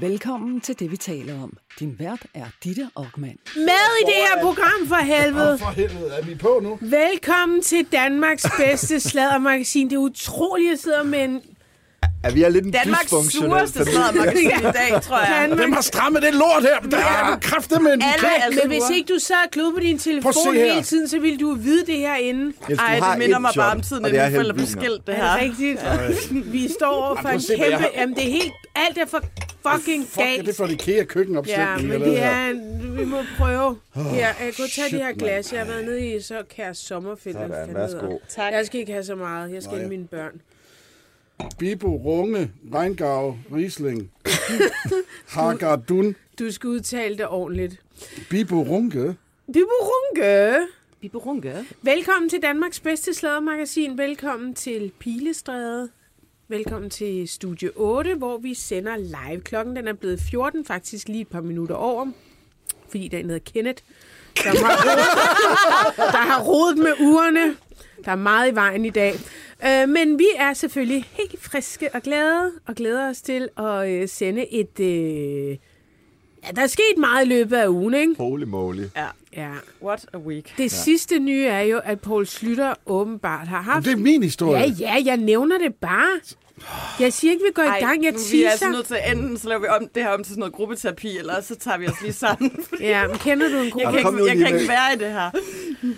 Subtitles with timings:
[0.00, 1.56] Velkommen til det, vi taler om.
[1.80, 3.38] Din vært er Ditte Aukmann.
[3.56, 5.58] Med i det her program for helvede.
[5.58, 6.78] For helvede, er vi på nu?
[6.80, 9.90] Velkommen til Danmarks bedste sladdermagasin.
[9.90, 11.42] Det er utroligt, at jeg sidder med en
[12.24, 15.36] Ja, vi er lidt en Danmarks dysfunktionel sureste sladdermagasin i dag, tror jeg.
[15.40, 15.58] Danmark.
[15.58, 16.80] Hvem har strammet det lort her?
[16.80, 19.72] Det er du kræftet med en Alle er Men hvis ikke du sad og klog
[19.74, 22.52] på din telefon hele tiden, så ville du vide det herinde.
[22.68, 24.66] Du Ej, har det minder mig bare om tiden, at det er mine forældre blev
[24.66, 25.40] helt skilt, det Er her.
[25.40, 25.50] det
[26.30, 26.52] rigtigt?
[26.52, 27.76] Vi står over for en kæmpe...
[27.76, 27.90] har.
[27.96, 28.52] Jamen, det er helt...
[28.74, 29.20] Alt er for
[29.70, 31.88] fucking Fuck, er det for det Ja, køkkenopsætning?
[31.88, 32.46] men det er...
[32.46, 33.76] en- Vi må prøve.
[33.94, 35.52] Her, jeg kan godt tage det her glas.
[35.52, 36.74] Jeg har været nede i så kære.
[36.74, 38.18] Sådan, værsgo.
[38.28, 38.52] Tak.
[38.52, 39.54] Jeg skal ikke have så meget.
[39.54, 40.40] Jeg skal have mine børn.
[41.58, 44.10] Bibo, Runge, Reingau, Riesling,
[45.34, 47.80] Hagardun, Du skal udtale det ordentligt.
[48.30, 49.16] Bibo, Runge.
[49.52, 50.66] Biberunke.
[51.00, 51.64] Biberunke.
[51.82, 53.98] Velkommen til Danmarks bedste sladdermagasin.
[53.98, 55.88] Velkommen til Pilestræde.
[56.48, 59.40] Velkommen til Studie 8, hvor vi sender live.
[59.40, 62.06] Klokken den er blevet 14, faktisk lige et par minutter over.
[62.88, 63.82] Fordi der er hedder Kenneth,
[64.36, 67.56] der har, rodet, der har rodet med ugerne.
[68.06, 69.14] Der er meget i vejen i dag.
[69.66, 74.08] Øh, men vi er selvfølgelig helt friske og glade, og glæder os til at øh,
[74.08, 74.80] sende et...
[74.80, 75.48] Øh,
[76.46, 78.14] ja, der er sket meget i løbet af ugen, ikke?
[78.18, 78.84] Holy moly.
[78.96, 79.06] Ja.
[79.36, 79.50] Ja.
[79.82, 80.54] What a week.
[80.56, 80.68] Det ja.
[80.68, 83.84] sidste nye er jo, at Paul Slytter åbenbart har haft...
[83.84, 84.60] Det er min historie.
[84.60, 86.20] Ja, ja, jeg nævner det bare.
[87.00, 88.04] Jeg siger ikke, vi går i gang.
[88.04, 90.22] Jeg nu, vi er altså nødt til enten, så laver vi om det her om
[90.22, 92.50] til sådan noget gruppeterapi, eller så tager vi os lige sammen.
[92.68, 93.92] fordi Ja, men kender du en Jeg gruppe?
[93.92, 95.30] kan, kom nu ikke, jeg kan ikke være i det her.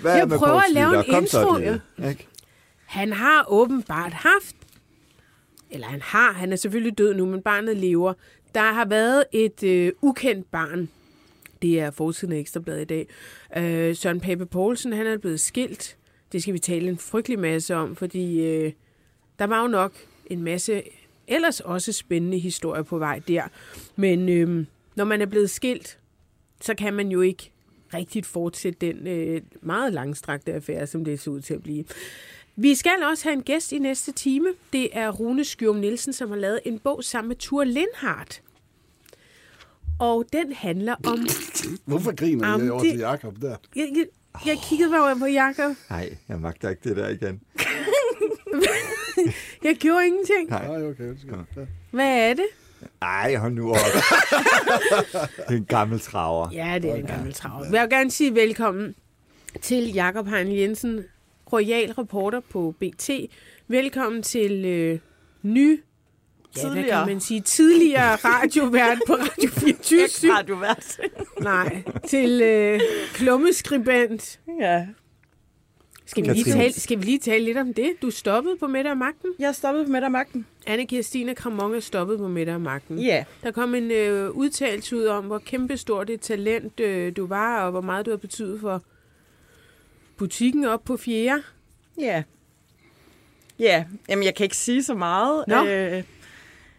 [0.02, 2.08] Hvad Jeg er prøver at lave en Kom så, intro.
[2.08, 2.26] Ikke?
[2.86, 4.56] Han har åbenbart haft,
[5.70, 8.12] eller han har, han er selvfølgelig død nu, men barnet lever.
[8.54, 10.88] Der har været et øh, ukendt barn.
[11.62, 13.08] Det er forsiden af Ekstrabladet i dag.
[13.56, 15.96] Øh, Søren Pape Poulsen, han er blevet skilt.
[16.32, 18.72] Det skal vi tale en frygtelig masse om, fordi øh,
[19.38, 19.92] der var jo nok
[20.30, 20.82] en masse
[21.26, 23.42] ellers også spændende historier på vej der.
[23.96, 25.98] Men øh, når man er blevet skilt,
[26.60, 27.50] så kan man jo ikke
[27.94, 31.84] rigtigt fortsætte den øh, meget langstrakte affære, som det ser ud til at blive.
[32.56, 34.48] Vi skal også have en gæst i næste time.
[34.72, 38.42] Det er Rune Skjum Nielsen, som har lavet en bog sammen med Ture Lindhardt.
[39.98, 41.26] Og den handler om...
[41.84, 43.56] Hvorfor griner Jamen, jeg over det- til Jacob der?
[43.76, 44.06] Jeg, jeg,
[44.46, 45.76] jeg kiggede bare over på Jacob.
[45.90, 47.40] Nej, jeg magter ikke det der igen.
[49.64, 50.48] Jeg gjorde ingenting.
[50.50, 50.66] Nej.
[50.68, 51.04] Nej, okay.
[51.08, 51.34] undskyld.
[51.56, 51.62] Ja.
[51.90, 52.46] Hvad er det?
[53.02, 53.76] Ej, hold nu op.
[55.36, 56.48] det er en gammel traver.
[56.52, 57.64] Ja, det er en gammel trav.
[57.72, 58.94] Jeg vil gerne sige velkommen
[59.62, 61.04] til Jakob Hein Jensen,
[61.52, 63.10] royal reporter på BT.
[63.68, 64.98] Velkommen til øh,
[65.42, 65.80] ny, ja,
[66.52, 67.04] hvad Tidligere.
[67.04, 70.98] kan man sige, tidligere radiovært på Radio 24 Radiovært.
[71.40, 72.80] Nej, til øh,
[73.14, 74.40] klummeskribent.
[74.60, 74.86] ja.
[76.08, 77.92] Skal vi, lige tale, skal vi lige tale lidt om det?
[78.02, 79.30] Du stoppede på middag af magten.
[79.38, 80.46] Jeg stoppede på midt af magten.
[80.66, 82.98] anne Kirstine Kramon er stoppet på middag af magten.
[82.98, 83.24] Ja.
[83.42, 87.70] Der kom en øh, udtalelse ud om, hvor kæmpestort et talent øh, du var, og
[87.70, 88.82] hvor meget du har betydet for
[90.16, 91.42] butikken op på fjerde.
[92.00, 92.22] Ja.
[93.58, 95.44] Ja, jamen jeg kan ikke sige så meget.
[95.48, 95.64] Nå.
[95.66, 96.02] Øh,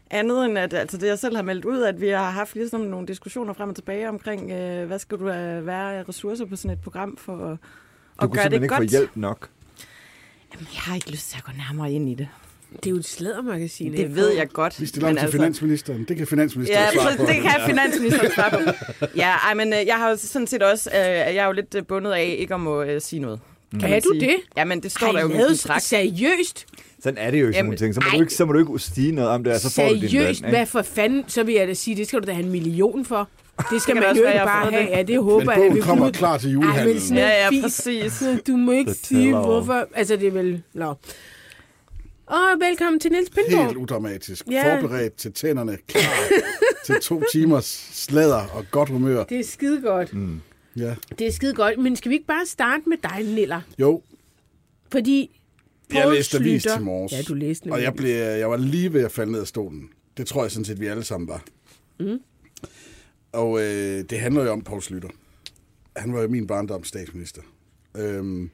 [0.10, 2.82] andet end at altså det, jeg selv har meldt ud, at vi har haft ligesom
[2.82, 6.78] nogle diskussioner frem og tilbage omkring, øh, hvad skal du øh, være ressourcer på sådan
[6.78, 7.58] et program for at,
[8.22, 8.90] Du at kunne det simpelthen ikke godt.
[8.90, 9.50] få hjælp nok.
[10.54, 12.28] Jamen, jeg har ikke lyst til at gå nærmere ind i det.
[12.76, 13.94] Det er jo et slædermagasin.
[13.94, 14.82] Det ved jeg godt.
[14.82, 16.04] Vi stiller om til finansministeren.
[16.08, 17.26] Det kan finansministeren Ja, svare så på.
[17.26, 18.58] det kan finansministeren svare på.
[19.16, 21.76] Ja, ej, men øh, jeg har jo sådan set også, øh, jeg er jo lidt
[21.76, 23.40] øh, bundet af ikke at må øh, sige noget.
[23.80, 24.22] Kan man du sige.
[24.28, 24.36] det?
[24.58, 25.84] Ja, men det står Har der jo I i kontrakt.
[25.84, 26.66] seriøst?
[27.04, 27.94] Sådan er det jo i sådan Jamen, nogle ting.
[27.96, 28.16] Så må, ej.
[28.16, 30.02] du ikke, så må du ikke sige noget om det, og så får du din
[30.02, 30.10] løn.
[30.10, 30.40] Seriøst?
[30.40, 30.50] Ikke?
[30.50, 31.24] Hvad for fanden?
[31.28, 33.30] Så vil jeg da sige, det skal du da have en million for.
[33.72, 34.84] Det skal kan man jo ikke bare have.
[34.84, 34.90] det.
[34.90, 35.56] Ja, det håber Men jeg.
[35.58, 36.94] bogen Vi kommer klar til julehandlen.
[36.96, 38.14] men sådan Ja, ja, præcis.
[38.14, 39.88] Så Du må ikke Det sige, hvorfor.
[39.94, 40.64] Altså, det er vel...
[40.74, 40.94] Nå.
[42.26, 43.78] Og velkommen til Niels Helt Pindborg.
[43.78, 44.46] udramatisk.
[44.52, 44.76] Ja.
[44.82, 45.78] Forberedt til tænderne.
[45.88, 46.02] Klar
[46.86, 49.24] til to timers sladder og godt humør.
[49.24, 50.14] Det er skide godt.
[50.14, 50.42] Mm.
[50.78, 50.96] Ja.
[51.20, 51.78] Det er skide godt.
[51.80, 53.62] Men skal vi ikke bare starte med dig, Niller?
[53.80, 54.02] Jo,
[54.92, 55.42] Fordi
[55.94, 57.12] jeg læste avis til morges.
[57.12, 59.90] Ja, du læste Og jeg, blev, jeg var lige ved at falde ned af stolen.
[60.18, 61.44] Det tror jeg sådan set, vi alle sammen var.
[62.00, 62.20] Mm.
[63.32, 65.10] Og øh, det handler jo om Poul Slytter.
[65.96, 67.42] Han var jo min barndoms statsminister.
[67.98, 68.50] Øhm,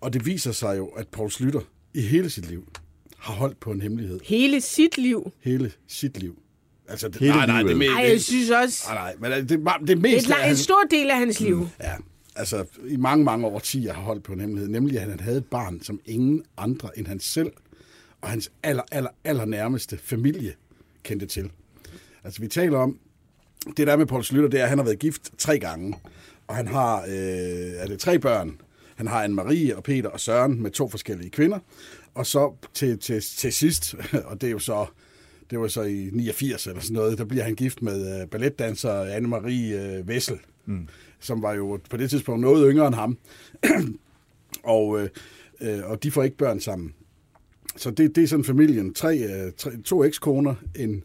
[0.00, 1.60] og det viser sig jo, at Poul Slytter
[1.94, 2.68] i hele sit liv
[3.18, 4.20] har holdt på en hemmelighed.
[4.24, 5.32] hele sit liv.
[5.40, 6.38] Hele sit liv.
[6.88, 7.78] Altså, det, Hele nej, nej, det livet.
[7.78, 10.56] med, Ej, jeg synes også, nej, nej, men det, det, det det mest er en
[10.56, 11.68] stor del af hans liv.
[11.80, 11.92] Ja,
[12.36, 15.46] altså i mange, mange årtier har holdt på en hemmelighed, nemlig at han havde et
[15.46, 17.52] barn, som ingen andre end han selv
[18.20, 20.54] og hans aller, aller, aller nærmeste familie
[21.02, 21.50] kendte til.
[22.24, 22.98] Altså vi taler om,
[23.76, 25.96] det der er med Poul Slytter, det er, at han har været gift tre gange,
[26.46, 28.60] og han har, øh, er det tre børn?
[28.96, 31.58] Han har en Marie og Peter og Søren med to forskellige kvinder,
[32.14, 33.94] og så til, til, til sidst,
[34.28, 34.86] og det er jo så
[35.52, 39.04] det var så i 89 eller sådan noget, der bliver han gift med uh, balletdanser
[39.04, 40.88] Anne-Marie uh, Vessel, mm.
[41.20, 43.18] som var jo på det tidspunkt noget yngre end ham.
[44.64, 45.02] og, uh,
[45.60, 46.94] uh, og de får ikke børn sammen.
[47.76, 48.94] Så det, det er sådan familien.
[48.94, 51.04] Tre, uh, tre, to ekskoner, en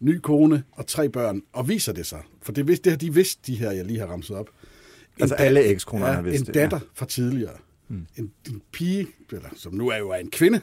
[0.00, 1.42] ny kone og tre børn.
[1.52, 3.98] Og viser det sig, for det, vidste, det har de vidst, de her, jeg lige
[3.98, 4.48] har ramset op.
[4.48, 6.60] En Altså, alle ekskonerne har vidst en det, ja.
[6.60, 7.56] datter fra tidligere.
[7.88, 8.06] Mm.
[8.16, 10.60] En, en pige, eller, som nu er jo en kvinde,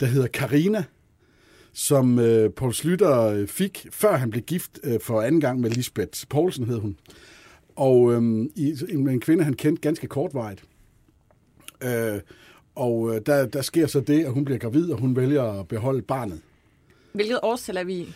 [0.00, 0.84] der hedder Karina,
[1.72, 5.70] som øh, Poul Slytter øh, fik, før han blev gift øh, for anden gang med
[5.70, 6.96] Lisbeth Poulsen, hed hun.
[7.76, 10.64] Og øh, i, en, en kvinde, han kendte ganske kortvarigt.
[11.82, 12.20] Øh,
[12.74, 15.68] og øh, der, der sker så det, at hun bliver gravid, og hun vælger at
[15.68, 16.40] beholde barnet.
[17.12, 18.14] Hvilket årstal er vi i?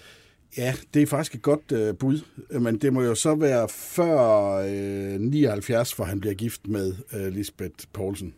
[0.59, 2.21] Ja, det er faktisk et godt øh, bud,
[2.61, 4.51] men det må jo så være før
[5.15, 8.35] øh, 79, for han bliver gift med øh, Lisbeth Poulsen.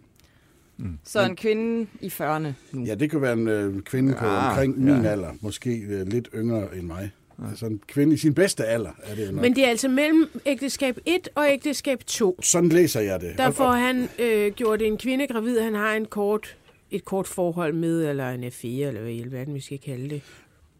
[1.04, 2.84] Så en kvinde i 40'erne nu.
[2.84, 4.96] Ja, det kan være en øh, kvinde på Ah, omkring ja.
[4.96, 7.10] min alder, måske øh, lidt yngre end mig.
[7.50, 9.40] Altså en kvinde i sin bedste alder, er det jo nok.
[9.40, 12.38] Men det er altså mellem ægteskab 1 og ægteskab 2.
[12.42, 13.34] Sådan læser jeg det.
[13.36, 15.60] Der får han øh, gjort en kvinde gravid.
[15.60, 16.56] Han har en kort,
[16.90, 20.22] et kort forhold med, eller en affære, eller hvad i alverden vi skal kalde det.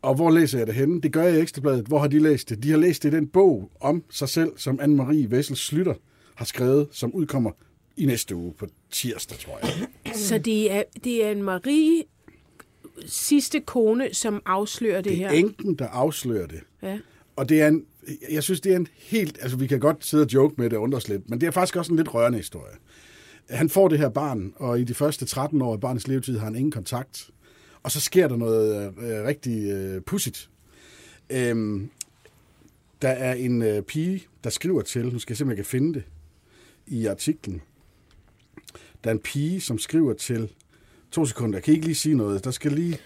[0.02, 1.00] Og hvor læser jeg det henne?
[1.00, 1.86] Det gør jeg i Ekstrabladet.
[1.86, 2.62] Hvor har de læst det?
[2.62, 5.94] De har læst det i den bog om sig selv, som Anne-Marie Vessel Slytter
[6.34, 7.50] har skrevet, som udkommer
[7.96, 10.14] i næste uge på tirsdag, tror jeg.
[10.14, 12.02] Så det er, det er en Marie
[13.06, 15.28] sidste kone, som afslører det, Det her.
[15.28, 16.60] er enken, der afslører det.
[16.82, 16.98] Ja.
[17.36, 17.84] Og det er en,
[18.30, 19.38] jeg synes, det er en helt...
[19.42, 21.46] Altså, vi kan godt sidde og joke med det og undre os lidt, men det
[21.46, 22.74] er faktisk også en lidt rørende historie.
[23.50, 26.44] Han får det her barn, og i de første 13 år af barnets levetid har
[26.44, 27.30] han ingen kontakt.
[27.82, 30.50] Og så sker der noget øh, rigtig øh, pudsigt.
[31.30, 31.90] Øhm,
[33.02, 36.04] der er en øh, pige, der skriver til, nu skal jeg simpelthen kan finde det
[36.86, 37.62] i artiklen.
[39.04, 40.50] Der er en pige, som skriver til,
[41.10, 42.98] to sekunder, jeg kan ikke lige sige noget, der skal lige...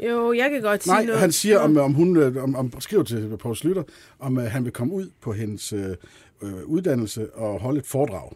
[0.00, 1.20] Jo, jeg kan godt sige Nej, noget.
[1.20, 3.82] han siger, om, om hun øh, om, om, skriver til Poul Slytter,
[4.18, 5.96] om uh, han vil komme ud på hendes øh,
[6.42, 8.32] øh, uddannelse og holde et foredrag.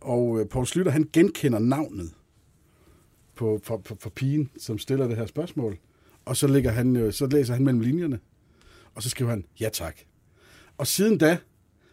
[0.00, 2.10] Og øh, Poul Slytter, han genkender navnet
[3.42, 5.76] på, for, for, for pigen, som stiller det her spørgsmål.
[6.24, 8.18] Og så, ligger han, øh, så læser han mellem linjerne,
[8.94, 9.96] og så skriver han, ja tak.
[10.78, 11.36] Og siden da,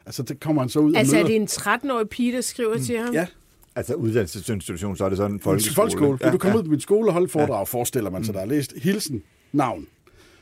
[0.05, 1.39] altså det kommer han så ud Altså og er møder...
[1.39, 1.47] det en
[1.91, 2.83] 13-årig pige, der skriver mm.
[2.83, 3.13] til ham?
[3.13, 3.27] Ja,
[3.75, 5.75] Altså uddannelsesinstitution, så er det sådan en folkeskole.
[5.75, 6.11] folkeskole.
[6.11, 6.59] Vil Ja, du komme ja.
[6.59, 9.87] ud på min skole og holde foredrag, forestiller man sig, der er læst hilsen, navn.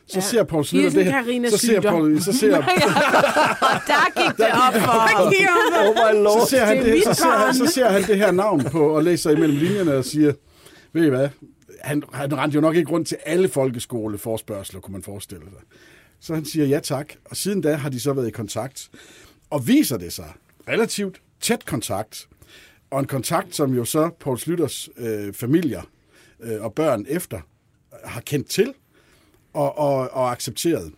[0.07, 0.21] Så Ja.
[0.21, 1.11] ser Poul Slytter det her.
[1.11, 1.81] Carina så ser.
[1.81, 2.57] Poul, så ser,
[3.71, 5.27] Og der gik det op for ham.
[5.27, 6.39] Oh my lord.
[6.41, 8.31] så ser, han det er det, så, mit ser, han, så ser han det her
[8.31, 10.33] navn på og læser imellem linjerne og siger,
[10.93, 11.29] ved I hvad,
[11.81, 15.61] han, han rendte jo nok ikke rundt til alle folkeskoleforspørgseler, kunne man forestille sig.
[16.19, 18.89] Så han siger ja tak, og siden da har de så været i kontakt.
[19.49, 20.33] Og viser det sig
[20.67, 22.27] relativt tæt kontakt,
[22.89, 25.81] og en kontakt, som jo så Poul Slytters øh, familier
[26.39, 27.39] øh, og børn efter
[28.03, 28.73] har kendt til
[29.53, 30.91] og, og, og accepteret.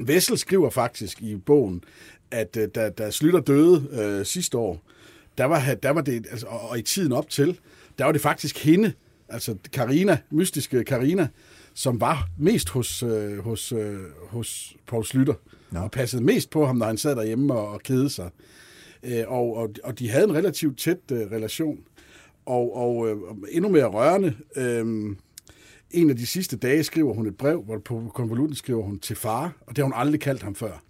[0.00, 1.84] Vessel skriver faktisk i bogen,
[2.30, 4.80] at øh, da, da Slytter døde øh, sidste år,
[5.38, 7.58] der var, der var det, altså, og, og i tiden op til,
[7.98, 8.92] der var det faktisk hende,
[9.28, 11.28] altså Karina, mystiske Karina,
[11.74, 13.98] som var mest hos, øh, hos, øh,
[14.28, 15.34] hos Poul Slytter,
[15.70, 15.80] Nå.
[15.80, 18.30] og passede mest på ham, når han sad derhjemme og, og kedede sig.
[19.02, 21.78] Øh, og, og, og de havde en relativt tæt øh, relation.
[22.46, 23.16] Og, og øh,
[23.50, 25.16] endnu mere rørende, øh,
[25.90, 29.16] en af de sidste dage skriver hun et brev, hvor på konvolutten skriver hun til
[29.16, 30.82] far, og det har hun aldrig kaldt ham før.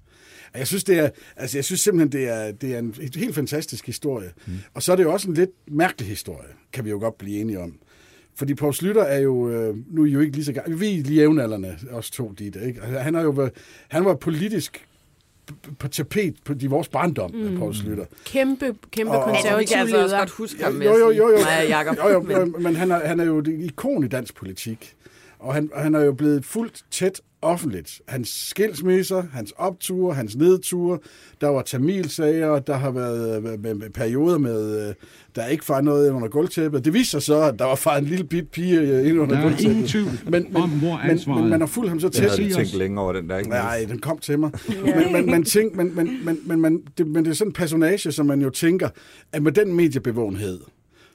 [0.55, 3.87] Jeg synes, det er, altså jeg synes simpelthen, det er, det er en helt fantastisk
[3.87, 4.33] historie.
[4.47, 4.53] Mm.
[4.75, 7.41] Og så er det jo også en lidt mærkelig historie, kan vi jo godt blive
[7.41, 7.79] enige om.
[8.39, 10.99] Fordi Poul Slytter er jo, øh, nu er I jo ikke lige så gamle, vi
[10.99, 12.81] er lige jævnaldrende, os to, dit, ikke?
[12.83, 13.53] Altså, Han, er jo, været-
[13.89, 14.87] han var politisk
[15.79, 17.59] på tapet på de vores barndom, mm.
[17.59, 18.05] Poul Slytter.
[18.25, 20.19] Kæmpe, kæmpe Og- og- Altså, vi konservativ kan altså også leder.
[20.19, 21.37] godt huske ham, Jo, jo, jo, jo.
[21.39, 21.97] Nej, Jacob.
[22.05, 24.95] jo, jo, Men- jo men han er, han er jo et ikon i dansk politik.
[25.41, 28.01] Og han, han er jo blevet fuldt tæt offentligt.
[28.09, 30.99] Hans skilsmisser, hans opture, hans nedture,
[31.41, 34.95] der var tamilsager, der har været øh, med, med perioder med, øh,
[35.37, 36.85] der ikke var noget ind under gulvtæppet.
[36.85, 39.35] Det viste sig så, at der var far en lille bit pige øh, ind under
[39.37, 39.89] Der er ingen gulvtæppet.
[39.89, 42.31] tvivl Men, men, om, hvor men, men man har fulgt ham så Jeg tæt.
[42.31, 43.51] havde Sig tænkt længe over den der, ikke?
[43.51, 44.51] Nej, den kom til mig.
[44.97, 47.53] men, men, man tænk, men, men, men, men, man, det, men det er sådan en
[47.55, 48.89] personage, som man jo tænker,
[49.33, 50.61] at med den mediebevågenhed,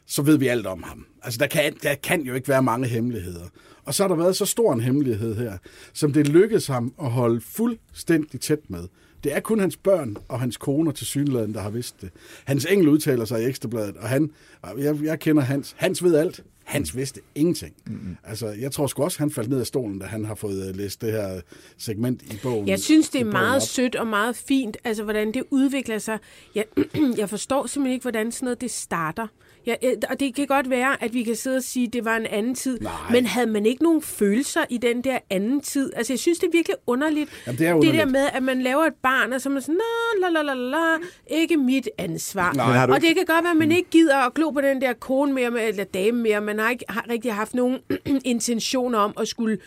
[0.06, 1.06] så ved vi alt om ham.
[1.22, 3.46] Altså, der kan, der kan jo ikke være mange hemmeligheder.
[3.86, 5.58] Og så har der været så stor en hemmelighed her,
[5.94, 8.88] som det lykkedes ham at holde fuldstændig tæt med.
[9.24, 12.10] Det er kun hans børn og hans koner til synligheden, der har vidst det.
[12.46, 14.32] Hans engel udtaler sig i Ekstrabladet, og han,
[14.78, 15.76] jeg, jeg kender Hans.
[15.78, 16.44] Hans ved alt.
[16.64, 17.74] Hans vidste ingenting.
[17.86, 18.18] Mm-hmm.
[18.24, 20.76] Altså, jeg tror sgu også, han faldt ned af stolen, da han har fået øh,
[20.76, 21.42] læst det her
[21.78, 22.68] segment i bogen.
[22.68, 23.62] Jeg synes, det er meget op.
[23.62, 26.20] sødt og meget fint, altså hvordan det udvikler sig.
[26.56, 26.66] Jeg,
[27.18, 29.28] jeg forstår simpelthen ikke, hvordan sådan noget det starter.
[29.68, 32.06] Ja, øh, og det kan godt være, at vi kan sidde og sige, at det
[32.06, 32.80] var en anden tid.
[32.80, 32.92] Nej.
[33.12, 35.92] Men havde man ikke nogen følelser i den der anden tid?
[35.96, 37.30] Altså, jeg synes, det er virkelig underligt.
[37.48, 38.00] Jamen, det er det underligt.
[38.00, 39.80] der med, at man laver et barn, og så er man sådan,
[40.22, 42.54] la, la, la, la, ikke mit ansvar.
[42.54, 42.96] Nej.
[42.96, 45.34] Og det kan godt være, at man ikke gider at glo på den der kone
[45.34, 46.42] mere, med- eller dame mere.
[46.42, 47.80] Man har ikke har rigtig haft nogen
[48.26, 49.58] intentioner om at skulle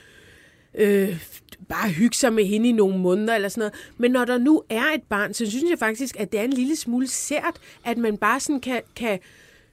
[0.75, 1.21] øh,
[1.69, 3.75] bare hygge sig med hende i nogle måneder eller sådan noget.
[3.99, 6.53] Men når der nu er et barn, så synes jeg faktisk, at det er en
[6.53, 9.19] lille smule sært, at man bare sådan kan, kan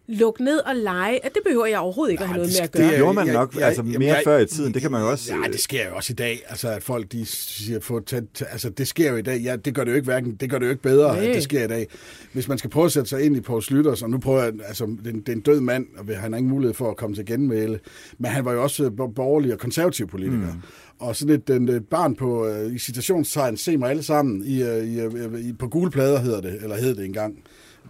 [0.08, 1.26] lukke ned og lege.
[1.26, 2.92] At det behøver jeg overhovedet ikke at have noget det- med at det gøre.
[2.94, 4.74] er- gjorde man jeg- nok jeg- altså mere jeg- før i tiden.
[4.74, 5.34] Det kan man jo også...
[5.36, 6.44] Ja, det sker jo også i dag.
[6.48, 9.40] Altså, at folk de siger, få tæt, altså, det sker jo i dag.
[9.42, 11.26] Ja, det gør det jo ikke, hverken, det gør det jo ikke bedre, Nej.
[11.28, 11.88] at det sker i dag.
[12.34, 14.54] Hvis man skal prøve at sætte sig ind i Poul Slytters, og nu prøver jeg,
[14.68, 16.90] altså, det, er en- det er en død mand, og han har ingen mulighed for
[16.90, 17.80] at komme til genmæle,
[18.18, 20.38] men han var jo også øh, borgerlig og konservativ politiker.
[20.54, 20.62] Mm.
[21.00, 24.64] Og sådan et, en, et barn på, øh, i citationstegn, se mig alle sammen, i,
[24.64, 27.36] øh, i, øh, i, på gule plader hedder det, eller hed det engang.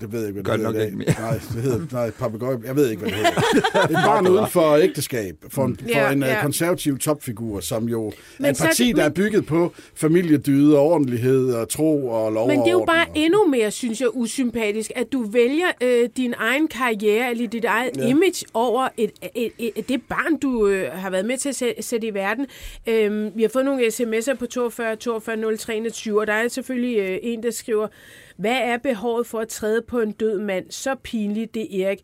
[0.02, 1.22] Det ved jeg ikke, hvad det det hedder nok ikke.
[1.22, 3.84] Nej, det hedder, nej, papegøje, jeg ved ikke, hvad det hedder.
[4.00, 6.30] Et barn uden for ægteskab, for en, for en ja.
[6.36, 6.42] ja.
[6.42, 10.78] konservativ topfigur, som jo Men er et så parti, det- der er bygget på familiedyde
[10.78, 14.02] og ordentlighed og tro og lov Men det er jo bare og- endnu mere, synes
[14.02, 18.08] jeg, usympatisk, at du vælger øh, din egen karriere eller dit eget ja.
[18.08, 21.56] Image over et, et, et, et, det barn, du øh, har været med til at
[21.56, 22.48] sætte, sætte i verden.
[22.88, 26.98] Øhm, vi har fået nogle sms'er på 42 42 03 21, og der er selvfølgelig
[27.00, 27.88] øh, en, der skriver,
[28.38, 30.66] hvad er behovet for at træde på en død mand?
[30.70, 32.00] Så pinligt, det er Erik.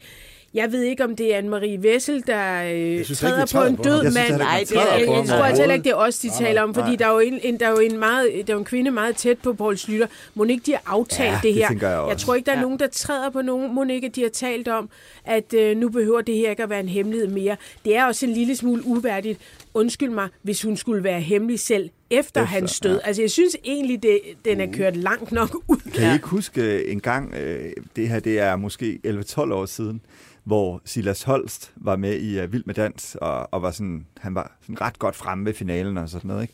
[0.54, 3.76] Jeg ved ikke, om det er Anne-Marie Vessel, der øh, synes træder ikke, på en
[3.76, 4.04] død.
[4.04, 4.28] Jeg synes mand.
[4.28, 6.62] ikke, Nej, det er- Jeg, jeg tror altså heller ikke, det er os, de taler
[6.62, 8.66] om, fordi der er, jo en, en, der er jo en, meget, der er en
[8.66, 10.08] kvinde meget tæt på Poul Slytter.
[10.36, 11.68] Må ikke de har aftalt Ja, det det her?
[11.68, 12.26] tænker jeg jeg også.
[12.26, 12.62] tror ikke, der er Ja.
[12.62, 13.74] nogen, der træder på nogen.
[13.76, 14.90] Må ikke de har talt om,
[15.26, 17.56] at øh, nu behøver det her ikke at være en hemmelighed mere.
[17.86, 19.40] Det er også en lille smule uværdigt.
[19.74, 22.96] Undskyld mig, hvis hun skulle være hemmelig selv efter, hans død.
[22.96, 23.08] Ja.
[23.08, 25.92] Altså, jeg synes egentlig, det, den er kørt langt nok ud.
[25.94, 30.02] Kan I ikke huske en gang, øh, det her det er måske 11-12 år siden,
[30.44, 34.36] hvor Silas Holst var med i uh, Vild med Dans, og, og var sådan, han
[34.36, 36.42] var sådan ret godt fremme ved finalen og sådan noget.
[36.42, 36.54] Ikke?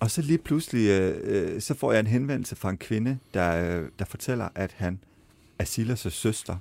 [0.00, 3.80] Og så lige pludselig, øh, øh, så får jeg en henvendelse fra en kvinde, der,
[3.80, 4.98] øh, der fortæller, at han
[5.58, 6.56] er Silas' søster.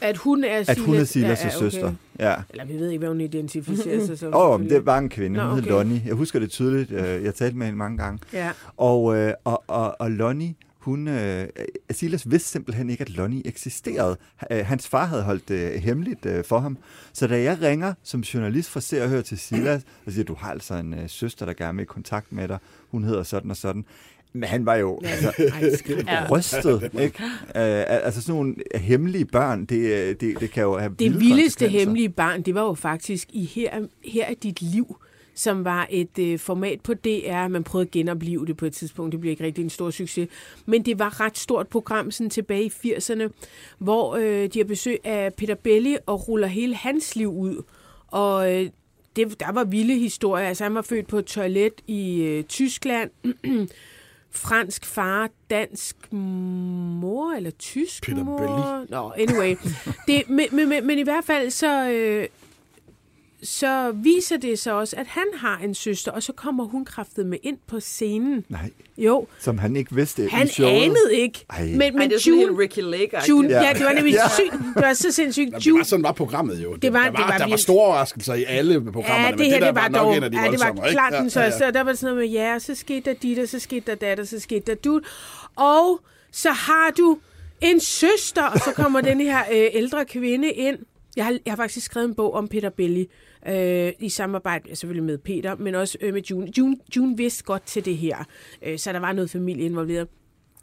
[0.00, 1.58] At hun er At hun er Silas- Silas' ja, ja, okay.
[1.58, 1.92] søster.
[2.18, 2.34] Ja.
[2.50, 4.34] Eller vi ved ikke, hvad hun identificerer sig som.
[4.34, 5.40] Åh, oh, det var en kvinde.
[5.40, 5.70] Hun Nå, hed okay.
[5.72, 6.02] Lonnie.
[6.06, 6.90] Jeg husker det tydeligt.
[6.92, 8.18] øh, Jeg talte med hende mange gange.
[8.32, 8.50] Ja.
[8.76, 11.46] Og, øh, og, og, og Lonnie, hun, øh,
[11.90, 14.16] Silas vidste simpelthen ikke, at Lonnie eksisterede.
[14.50, 16.78] Hans far havde holdt det øh, hemmeligt øh, for ham.
[17.12, 20.34] Så da jeg ringer som journalist fra Se og Hør til Silas, og siger, du
[20.34, 22.58] har altså en øh, søster, der gerne vil i kontakt med dig.
[22.90, 23.84] Hun hedder sådan og sådan.
[24.32, 25.32] Men han var jo altså.
[26.06, 26.26] Ja.
[26.30, 27.22] rystet, ikke?
[27.24, 31.68] Øh, altså sådan nogle hemmelige børn, det, det, det kan jo have Det vilde vildeste
[31.68, 34.96] hemmelige barn, det var jo faktisk i Her, her er dit liv,
[35.34, 37.48] som var et øh, format på DR.
[37.48, 39.12] Man prøvede at genopleve det på et tidspunkt.
[39.12, 40.28] Det blev ikke rigtig en stor succes.
[40.66, 43.28] Men det var et ret stort program sådan tilbage i 80'erne,
[43.78, 47.62] hvor øh, de har besøg af Peter Belli og ruller hele hans liv ud.
[48.06, 48.70] Og øh,
[49.16, 50.48] det, der var vilde historier.
[50.48, 53.10] Altså, han var født på et toilet i øh, Tyskland.
[54.30, 58.38] Fransk far, dansk mor, eller tysk Peter mor.
[58.38, 58.86] Belli.
[58.90, 59.56] Nå, anyway.
[60.06, 62.26] Det, men, men, men, men i hvert fald så, øh,
[63.42, 67.26] så viser det sig også, at han har en søster, og så kommer hun kraftet
[67.26, 68.44] med ind på scenen.
[68.48, 70.72] Nej, Jo, som han ikke vidste i han showet.
[70.82, 71.44] anede ikke.
[71.50, 71.64] Ej.
[71.64, 73.62] Men, Ej, men det er June, Ricky Lake June, Ja.
[73.66, 73.72] ja.
[73.72, 74.28] det var nemlig Ja.
[74.28, 74.52] sygt.
[74.74, 75.44] Det var så sindssygt.
[75.46, 76.74] Jamen, det June, var sådan var programmet jo.
[76.74, 77.60] Det var- der det var, var der var vildt.
[77.60, 80.22] store overraskelser i alle programmerne, Ja, men det her, der det var nok dog, en
[80.22, 81.58] af de ja, det var klart den Ja, så, ja, ja.
[81.58, 83.94] så der var sådan noget med, ja, så skete der dit, og så skete der
[83.94, 85.02] dat, og så skete der dut.
[85.56, 86.00] Og
[86.32, 87.18] så har du
[87.60, 90.76] en søster, og så kommer den her øh, ældre kvinde ind.
[91.16, 93.08] Jeg har, jeg har faktisk skrevet en bog om Peter Belli,
[93.46, 96.58] øh, i samarbejde selvfølgelig med Peter, men også øh, med June.
[96.58, 96.76] June.
[96.96, 98.16] June vidste godt til det her,
[98.62, 100.08] øh, så der var noget familie involveret.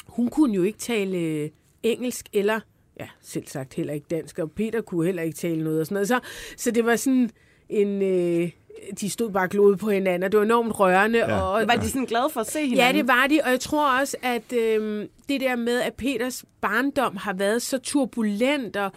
[0.07, 1.49] Hun kunne jo ikke tale øh,
[1.83, 2.59] engelsk eller,
[2.99, 5.93] ja, selv sagt heller ikke dansk, og Peter kunne heller ikke tale noget og sådan
[5.93, 6.07] noget.
[6.07, 6.19] Så,
[6.57, 7.29] så det var sådan
[7.69, 8.01] en...
[8.01, 8.51] Øh,
[8.99, 11.19] de stod bare glodet på hinanden, og det var enormt rørende.
[11.19, 11.41] Ja.
[11.41, 12.95] Og, Var de sådan glade for at se hinanden?
[12.95, 16.45] Ja, det var de, og jeg tror også, at øhm, det der med, at Peters
[16.61, 18.91] barndom har været så turbulent, og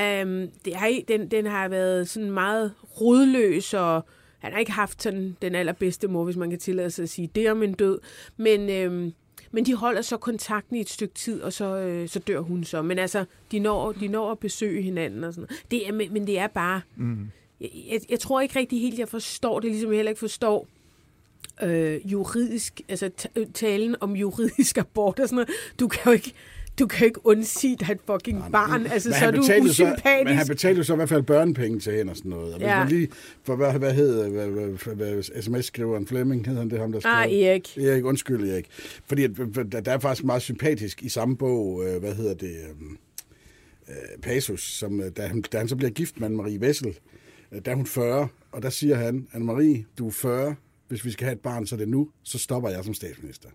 [0.00, 4.06] øhm, det har, den, den har været sådan meget rodløs, og
[4.38, 7.30] han har ikke haft sådan den allerbedste mor, hvis man kan tillade sig at sige
[7.34, 7.98] det om en død.
[8.36, 9.12] Men, øhm,
[9.50, 12.64] men de holder så kontakten i et stykke tid, og så, øh, så dør hun
[12.64, 12.82] så.
[12.82, 15.70] Men altså, de når, de når at besøge hinanden og sådan noget.
[15.70, 16.80] Det er, men, men det er bare...
[16.96, 17.30] Mm.
[17.60, 20.68] Jeg, jeg, jeg tror ikke rigtig helt, jeg forstår det, ligesom jeg heller ikke forstår
[21.62, 23.10] øh, juridisk, altså
[23.54, 25.50] talen om juridisk abort og sådan noget.
[25.80, 26.32] Du kan jo ikke,
[26.78, 28.86] du kan ikke undsige dig et fucking barn.
[28.86, 29.76] Altså, Men så er du usympatisk.
[29.76, 32.52] Så, men han betalte jo så i hvert fald børnepenge til hende og sådan noget.
[32.52, 32.78] Og hvis Ja.
[32.78, 33.08] man lige,
[33.44, 37.12] for hvad, hvad hed hvad, hvad, hvad, sms-skriveren Flemming, hed han det ham, der skrev?
[37.12, 37.78] Ah, Erik.
[37.78, 38.66] Erik, undskyld Erik.
[39.06, 39.30] Fordi at,
[39.84, 42.68] der, er faktisk meget sympatisk i samme bog, øh, hvad hedder det, øh,
[43.88, 46.98] øh, Pasus, som, øh, da, han, da han så bliver gift med Anne-Marie Vessel,
[47.52, 50.54] øh, der er hun 40, og der siger han, Anne-Marie, du er 40,
[50.88, 53.48] hvis vi skal have et barn, så er det nu, så stopper jeg som statsminister.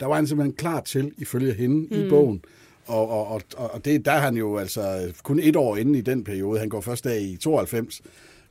[0.00, 2.06] Der var han simpelthen klar til, ifølge hende mm.
[2.06, 2.44] i bogen,
[2.86, 6.02] og, og, og, og det, der er han jo altså kun et år inde i
[6.02, 6.58] den periode.
[6.58, 8.02] Han går først af i 92,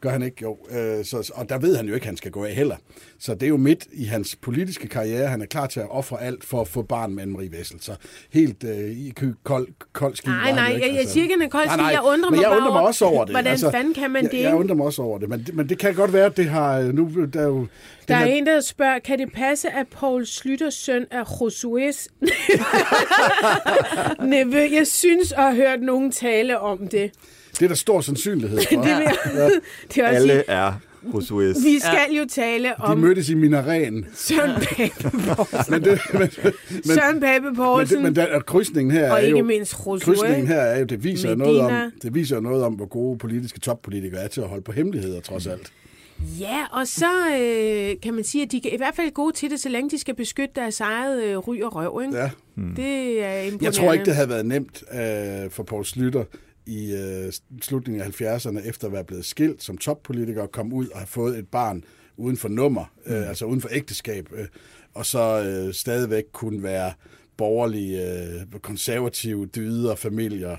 [0.01, 0.37] gør han ikke?
[0.41, 0.57] Jo.
[0.71, 2.75] Øh, så, og der ved han jo ikke, at han skal gå af heller.
[3.19, 5.27] Så det er jo midt i hans politiske karriere.
[5.27, 7.77] Han er klar til at ofre alt for at få barn med Anne-Marie Vessel.
[7.81, 7.95] Så
[8.29, 10.29] helt øh, i kold, kold ski.
[10.29, 11.81] Nej, nej, ikke, jeg, jeg siger ikke, han er kold ski.
[11.83, 13.33] Jeg undrer men mig jeg undrer mig også over det.
[13.33, 14.41] Hvordan Altså, fanden kan man jeg, det?
[14.41, 16.45] Jeg undrer mig også over det, men, det- men det kan godt være, at det
[16.49, 16.79] har...
[16.79, 17.67] øh, Nu, der er jo,
[18.07, 22.07] Der er her- en, der spørger, kan det passe, at Paul Slytters søn er Josués?
[24.25, 27.11] Nevø, jeg synes at have hørt nogen tale om det.
[27.53, 28.81] Det er der stor sandsynlighed for.
[28.81, 29.03] Det, vil
[29.35, 29.51] jeg,
[29.95, 31.63] det er også Alle sige, er Josués.
[31.63, 34.05] vi skal jo tale De om mødtes i Minaren.
[34.13, 35.73] Søren Pape Poulsen.
[35.73, 36.29] Men, det, men,
[36.69, 39.45] men, Søren Pape men, det, Poulsen, men der, krydsningen her og er ikke jo...
[39.45, 40.47] mindst Krydsningen Josué.
[40.47, 41.45] her er jo, det viser Medina.
[41.45, 44.71] noget om, det viser noget om, hvor gode politiske toppolitikere er til at holde på
[44.71, 45.71] hemmeligheder, trods alt.
[46.39, 47.05] Ja, og så
[47.41, 49.89] øh, kan man sige, at de er i hvert fald gode til det, så længe
[49.89, 52.01] de skal beskytte deres eget øh, ry og røv.
[52.05, 52.17] Ikke?
[52.17, 52.29] Ja.
[52.57, 53.65] Det er imponerende.
[53.65, 56.23] Jeg tror ikke, det havde været nemt øh, for Poul Slytter
[56.65, 60.99] i øh, slutningen af 70'erne, efter at være blevet skilt som toppolitiker, komme ud og
[60.99, 61.83] have fået et barn
[62.17, 64.47] uden for nummer, øh, altså uden for ægteskab, øh,
[64.93, 66.93] og så øh, stadigvæk kunne være
[67.37, 70.57] borgerlige, øh, konservative dyder, familier,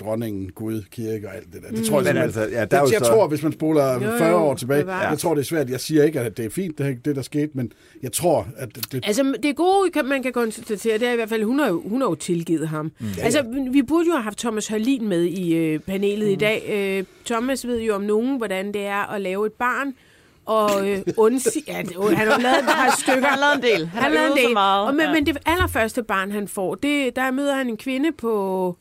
[0.00, 1.70] dronningen, Gud, kirke og alt det der.
[1.76, 3.94] Det tror jeg Men altså, ja, der er det, jeg så- tror, hvis man spoler
[3.94, 5.10] Jo, jo, 40 år tilbage, bevares.
[5.10, 5.70] jeg tror, det er svært.
[5.70, 8.68] Jeg siger ikke, at det er fint, det, det der skete, men jeg tror, at
[8.92, 11.82] det, Altså, det gode, man kan konstatere, det er i hvert fald, hun har jo,
[11.88, 12.92] hun har jo tilgivet ham.
[13.00, 13.06] Mm.
[13.22, 16.32] Altså, vi burde jo have haft Thomas Hørlin med i øh, panelet mm.
[16.32, 16.62] i dag.
[16.98, 19.94] Øh, Thomas ved jo om nogen, hvordan det er at lave et barn,
[20.46, 21.64] og øh, undsige...
[21.68, 21.86] Ja, han
[22.28, 23.28] har lavet et par stykker.
[23.28, 23.86] Han har lavet en del.
[23.86, 24.52] Han, Han har lavede øvet en så del.
[24.54, 24.86] meget.
[24.88, 25.12] Og, men, Ja.
[25.12, 28.76] men det allerførste barn, han får, det, der møder han en kvinde på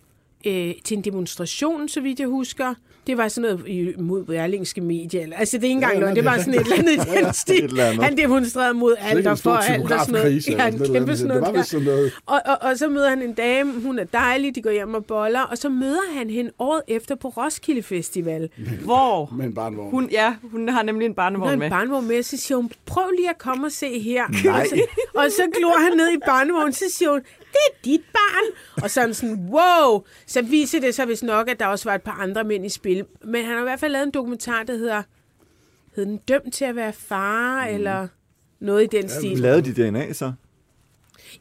[0.47, 2.73] øh, til en demonstration, så vidt jeg husker.
[3.07, 5.21] Det var sådan noget mod berlingske medier.
[5.23, 6.15] eller- Altså, det er ikke engang Ja, noget.
[6.15, 7.79] Det var det- sådan et eller andet i den stil.
[7.81, 10.47] Han demonstrerede mod alt og for alt og sådan noget.
[10.47, 11.17] Ja, en sådan kæmpe noget.
[11.19, 11.53] sådan Det noget.
[11.53, 12.11] var vist sådan noget.
[12.25, 15.05] Og, og, og så møder han en dame, hun er dejlig, de går hjem og
[15.05, 18.49] boller, og så møder han hende året efter på Roskilde Festival.
[18.83, 19.33] Hvor?
[19.37, 19.91] med en barnvogn.
[19.91, 21.65] Hun, ja, hun har nemlig en Hun barnevogn har med.
[21.65, 24.23] en barnevogn med, så siger hun, prøv lige at komme og se her.
[24.45, 24.59] Nej.
[24.61, 24.81] Og så,
[25.15, 27.21] og så glor han ned i barnevognen, så siger hun,
[27.59, 28.43] det er dit barn.
[28.83, 30.03] Og sådan sådan, wow.
[30.27, 32.69] Så viser det sig vist nok, at der også var et par andre mænd i
[32.69, 33.05] spil.
[33.23, 35.03] Men han har i hvert fald lavet en dokumentar, der hedder,
[35.95, 37.75] hed den Dømt til at være far, mm.
[37.75, 38.07] eller
[38.59, 39.37] noget i den stil.
[39.37, 40.33] Lavede de DNA så?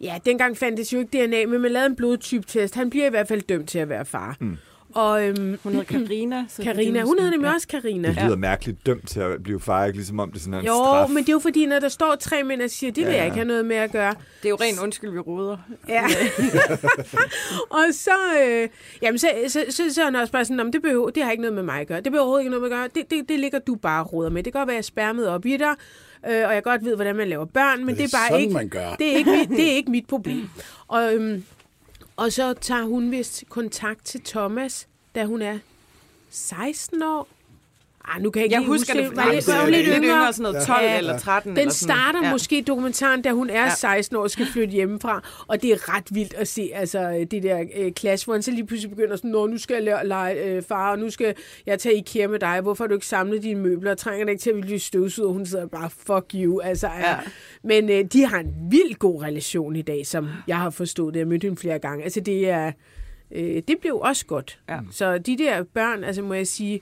[0.00, 2.74] Ja, dengang fandtes jo ikke DNA, men man lavede en blodtyptest.
[2.74, 4.36] Han bliver i hvert fald dømt til at være far.
[4.40, 4.56] Mm.
[4.94, 6.44] Og øhm, Hun hedder Karina.
[6.48, 7.54] så Karina, er hun hedder nemlig ja.
[7.54, 8.08] også Karina.
[8.08, 9.96] Det lyder mærkeligt dømt til at blive far, ikke?
[9.98, 11.08] Ligesom om det er sådan en Jo, straf.
[11.08, 13.16] men det er jo fordi, når der står tre mænd og siger, det vil Ja,
[13.16, 13.38] jeg ikke ja.
[13.38, 14.14] have noget med at gøre.
[14.42, 15.56] Det er jo ren undskyld, vi ruder.
[15.88, 16.04] Ja.
[17.70, 18.10] og så,
[18.44, 18.68] øh,
[19.02, 21.22] jamen, så, så, så, så er han også bare sådan, "Nå, men det, behøver, det
[21.24, 21.96] har ikke noget med mig at gøre.
[22.00, 23.02] Det behøver overhovedet ikke noget med at gøre.
[23.02, 24.42] Det, det, det ligger du bare og roder med.
[24.42, 25.74] Det kan godt være, at jeg spærmet op i dig,
[26.28, 28.28] øh, og jeg godt ved, hvordan man laver børn, men det, det er er bare
[28.28, 28.94] sådan, ikke, man gør.
[28.94, 30.48] Det, er ikke mit, det er ikke mit problem.
[30.88, 31.44] Og, øhm,
[32.18, 35.58] og så tager hun vist kontakt til Thomas, da hun er
[36.30, 37.28] 16 år.
[38.14, 40.32] Ah, nu kan jeg ikke Jeg husker huske det, Var lidt, var lidt lidt yngre?
[40.32, 40.98] sådan noget 12 Ja.
[40.98, 41.50] eller 13.
[41.50, 41.94] Den eller sådan.
[41.96, 42.32] starter ja.
[42.32, 43.68] måske dokumentaren, da hun er Ja.
[43.74, 45.22] 16 år og skal flytte hjemmefra.
[45.46, 48.50] Og det er ret vildt at se altså, det der øh, clash, hvor han så
[48.50, 51.34] lige pludselig begynder sådan, Nå, nu skal jeg lege øh, far, og nu skal
[51.66, 52.60] jeg tage IKEA med dig.
[52.60, 53.94] Hvorfor har du ikke samlet dine møbler?
[53.94, 55.28] Trænger det ikke til at blive støvsuget?
[55.28, 56.60] Og hun sidder bare, fuck you.
[56.60, 57.08] Altså, ja.
[57.10, 57.16] Ja.
[57.64, 61.20] Men øh, de har en vild god relation i dag, som jeg har forstået det.
[61.20, 62.04] Jeg har mødt hende flere gange.
[62.04, 62.72] Altså, det er...
[63.32, 64.58] Øh, det blev også godt.
[64.68, 64.78] Ja.
[64.90, 66.80] Så de der børn, altså må jeg sige,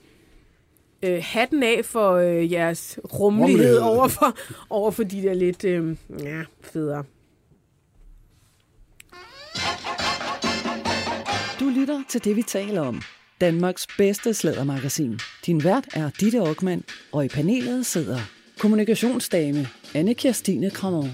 [1.03, 4.37] øh, hatten af for øh, jeres rummelighed over for,
[4.69, 7.03] over for de der lidt øh, ja, federe.
[11.59, 13.01] Du lytter til det, vi taler om.
[13.41, 15.19] Danmarks bedste slædermagasin.
[15.45, 18.19] Din vært er Ditte Aukmann, og i panelet sidder
[18.59, 21.11] kommunikationsdame Anne Kirstine Kramon,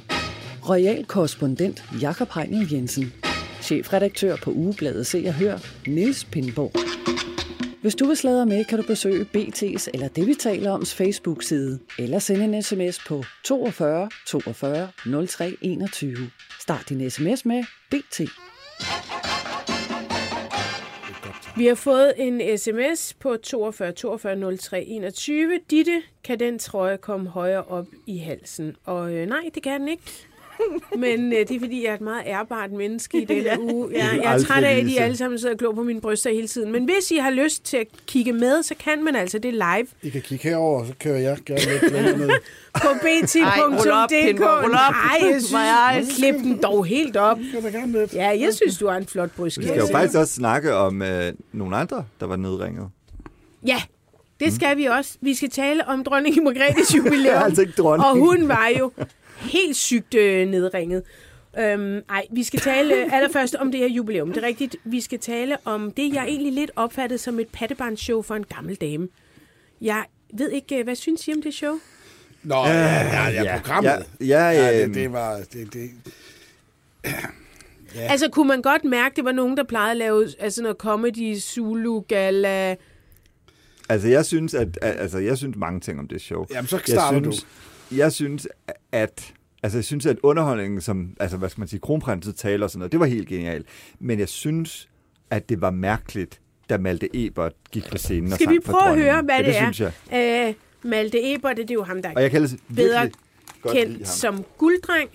[0.70, 3.14] royal korrespondent Jakob Heinel Jensen,
[3.62, 6.72] chefredaktør på ugebladet Se og Hør, Niels Pindborg.
[7.84, 11.80] Hvis du vil sladre med, kan du besøge BT's eller det, vi taler oms Facebook-side,
[12.00, 16.18] eller sende en sms på 42 42 03 21.
[16.60, 18.22] Start din sms med BT.
[21.58, 25.60] Vi har fået en sms på 42 42 03 21.
[25.70, 28.76] Ditte, kan den trøje komme højere op i halsen?
[28.86, 30.04] Og øh, nej, det kan den ikke.
[31.04, 33.90] Men øh, det er, fordi jeg er et meget ærbart menneske i denne uge.
[33.94, 36.30] Jeg, jeg er træt af, at de alle sammen sidder og glor på mine bryster
[36.30, 36.72] hele tiden.
[36.72, 39.88] Men hvis I har lyst til at kigge med, så kan man altså det live
[40.02, 42.30] I kan kigge herover, så kører jeg gerne lidt længere ned.
[42.82, 44.40] på bt.dk.
[44.72, 47.38] Nej, jeg synes, klip den dog helt op.
[48.14, 49.70] Ja, jeg synes, du har en flot Vi brystkasse.
[49.70, 52.90] skal jo faktisk også snakke om øh, nogle andre, der var nedringet.
[53.68, 53.82] Ja,
[54.40, 55.18] det skal vi også.
[55.22, 57.44] Vi skal tale om dronning Margrethes jubilæum.
[57.44, 58.06] Altså ikke dronning.
[58.10, 58.92] Og hun var jo
[59.38, 61.04] helt sygt øh, nedringet.
[61.60, 64.34] Øhm, ej, vi skal tale øh, allerførst om det her jubilæum.
[64.34, 64.76] Det er rigtigt.
[64.84, 68.76] Vi skal tale om det, jeg egentlig lidt opfattede som et pattebarnsshow for en gammel
[68.76, 69.08] dame.
[69.82, 71.80] Jeg ved ikke, øh, hvad synes I om det show?
[72.44, 74.06] Nå, ja, ja, ja, programmet.
[74.20, 75.38] Ja, ja, Ja, øh, det, det var...
[75.54, 75.90] Det, det,
[77.96, 78.02] Ja.
[78.02, 81.38] Altså, kunne man godt mærke, det var nogen, der plejede at lave altså noget comedy,
[81.40, 82.76] Zulu, gala.
[83.90, 86.46] Altså, jeg synes, at, altså, jeg synes mange ting om det show.
[86.52, 87.48] Jamen, så jeg starter synes, du.
[87.98, 88.48] Jeg synes,
[88.92, 92.70] at Altså, jeg synes, at underholdningen, som, altså, hvad skal man sige, kronprinset taler og
[92.70, 93.66] sådan noget, det var helt genialt.
[94.00, 94.90] Men jeg synes,
[95.30, 98.90] at det var mærkeligt, da Malte Ebert gik på scenen og Skal sang vi prøve
[98.90, 99.72] at høre, hvad ja, det, det er?
[99.72, 100.48] synes jeg.
[100.48, 103.12] Øh, Malte Ebert, det er jo ham, der Og jeg kan ellers bedre virkelig
[103.62, 104.06] godt lide kendt ham.
[104.06, 105.10] som gulddreng.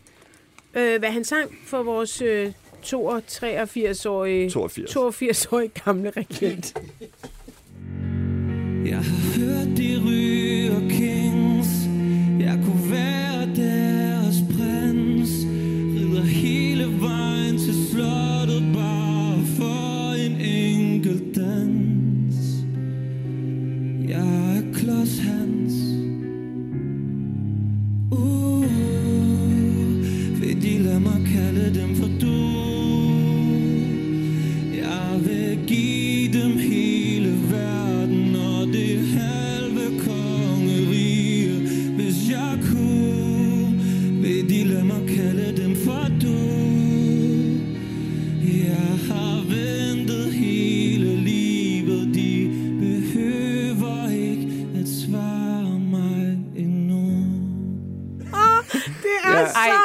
[0.74, 4.96] Øh, hvad han sang for vores øh, 83-årige 82.
[4.96, 6.74] 82-årige gamle regent.
[8.86, 10.37] Jeg har hørt de ryger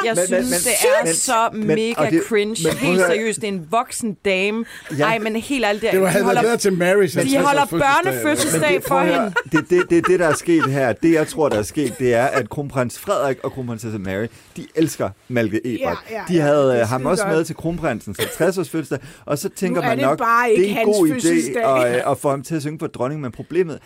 [0.04, 2.68] jeg Men- synes, men- det er men- så men- mega det- cringe.
[2.68, 4.64] men Helt høre- seriøst, det er en voksen dame.
[4.98, 5.04] Ja.
[5.04, 9.00] Ej, men helt ærligt, det var, de holder, bedre til Marys de holder børnefødselsdag for
[9.00, 9.32] hende.
[9.52, 12.14] det, det, det, det, der er sket her, det jeg tror, der er sket, det
[12.14, 15.80] er, at kronprins Frederik og kronprinsesse Mary, de elsker Malke Ebert.
[16.10, 17.36] Ja, ja, de ja, havde det er øh, ham også godt.
[17.36, 20.74] med til kronprinsens 50-års fødselsdag, og så tænker er man det nok, bare det ikke
[20.74, 23.32] er en god idé at, øh, at få ham til at synge for dronningen, men
[23.32, 23.78] problemet,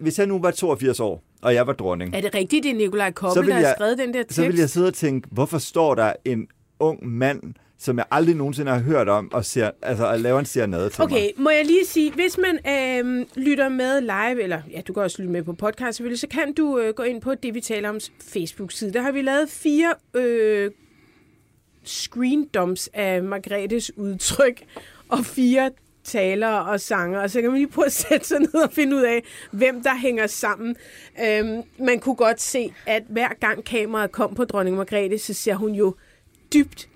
[0.00, 2.74] hvis jeg nu var 82 år, og jeg var dronning, Er det rigtigt, det er
[2.76, 4.36] Nikolaj Koppel, der har skrevet den der tekst?
[4.36, 6.46] så vil jeg sidde og tænke, hvorfor står der en
[6.80, 7.42] ung mand,
[7.78, 11.00] som jeg aldrig nogensinde har hørt om, og, ser, altså, og laver en serenade til
[11.02, 11.12] mig?
[11.12, 15.02] Okay, må jeg lige sige, hvis man øh, lytter med live, eller ja, du kan
[15.02, 17.60] også lytte med på podcast selvfølgelig, så kan du øh, gå ind på det, vi
[17.60, 17.98] taler om
[18.32, 18.92] Facebook-side.
[18.92, 20.70] Der har vi lavet fire øh,
[21.84, 24.62] screendumps af Margrethes udtryk,
[25.08, 25.70] og fire
[26.08, 28.96] talere og sanger, og så kan man lige prøve at sætte sig ned og finde
[28.96, 30.76] ud af, hvem der hænger sammen.
[31.26, 35.54] Øhm, man kunne godt se, at hver gang kameraet kom på dronning Margrethe, så ser
[35.54, 35.94] hun jo
[36.54, 36.88] dybt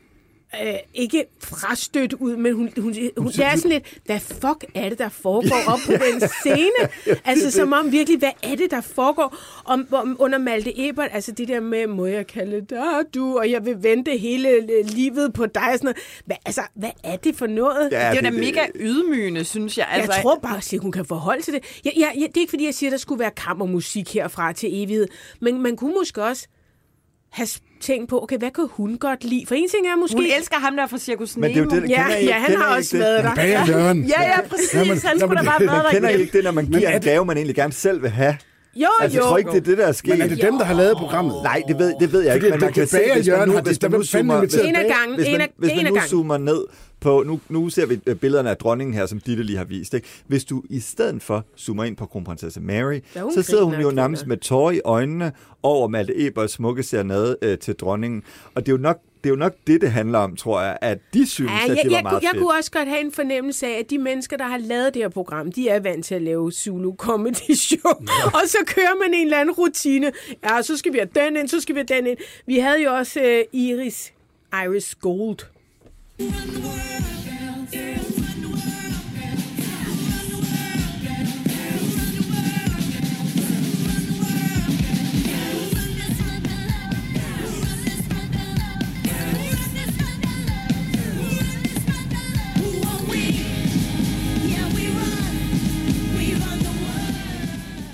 [0.62, 4.88] øh, ikke frastødt ud, men hun, hun, hun, det er sådan lidt, hvad fuck er
[4.88, 7.17] det, der foregår op på den scene?
[7.25, 9.37] Altså som om virkelig, hvad er det, der foregår?
[9.65, 13.51] Om, om, under Malte Ebert, altså det der med, må jeg kalde dig du, og
[13.51, 15.97] jeg vil vente hele øh, livet på dig, og sådan noget.
[16.25, 17.91] Hvad, altså, hvad er det for noget?
[17.91, 19.88] Det er da mega ydmygende, synes jeg.
[19.91, 21.81] Altså, Jeg tror bare, at hun kan forholde til det.
[21.85, 24.53] Jeg, jeg, jeg, det er ikke, fordi jeg siger, at der skulle være kammermusik herfra
[24.53, 25.07] til evighed.
[25.41, 26.47] Men man kunne måske også
[27.31, 27.49] have
[27.83, 29.45] tænkt på, okay, hvad kan hun godt lide?
[29.47, 30.16] For en ting er måske...
[30.16, 31.81] Hun elsker ham der fra Circus Men det er jo Nemo.
[31.83, 33.42] det, Ja, I- ja, han har også været der.
[33.42, 33.64] Ja,
[34.23, 34.75] ja, præcis.
[34.75, 37.01] Jamen, han skulle da bare været der Kender I ikke det, når man giver en
[37.03, 38.37] gave, man egentlig gerne selv vil have?
[38.76, 39.22] Jo, Altså, jo.
[39.22, 40.11] jeg tror ikke, det er det, der er sket.
[40.11, 41.35] Men er det dem, der har lavet programmet?
[41.42, 43.22] Nej, det ved, det ved jeg Fordi ikke, men det- man kan se, hvis man
[43.24, 45.52] Jørgen nu, har- hvis man nu zoomer, hvis, En af gangen, hvis en man, af-
[45.56, 46.64] hvis en man nu zoomer ned
[47.00, 49.94] på, nu, nu ser vi øh, billederne af dronningen her, som Ditte lige har vist.
[49.94, 50.06] Ikke?
[50.26, 53.90] Hvis du i stedet for zoomer ind på kronprinsesse Mary, Ja, så sidder hun jo
[53.90, 55.32] nærmest med tårer i øjnene
[55.62, 58.22] over Malte Eberts smukke serenade øh, til dronningen.
[58.54, 60.78] Og det er jo nok det, er jo nok det, det handler om, tror jeg,
[60.80, 62.42] at de synes, Ja, at jeg, det var jeg, meget kunne, jeg fedt.
[62.42, 65.08] kunne også godt have en fornemmelse af, at de mennesker, der har lavet det her
[65.08, 67.90] program, de er vant til at lave Zulu Comedy Show.
[68.24, 70.12] og så kører man en eller anden rutine.
[70.44, 72.18] Ja, så skal vi have den ind, så skal vi have den ind.
[72.46, 73.20] Vi havde jo også
[73.52, 74.12] uh, Iris,
[74.64, 75.38] Iris Gold.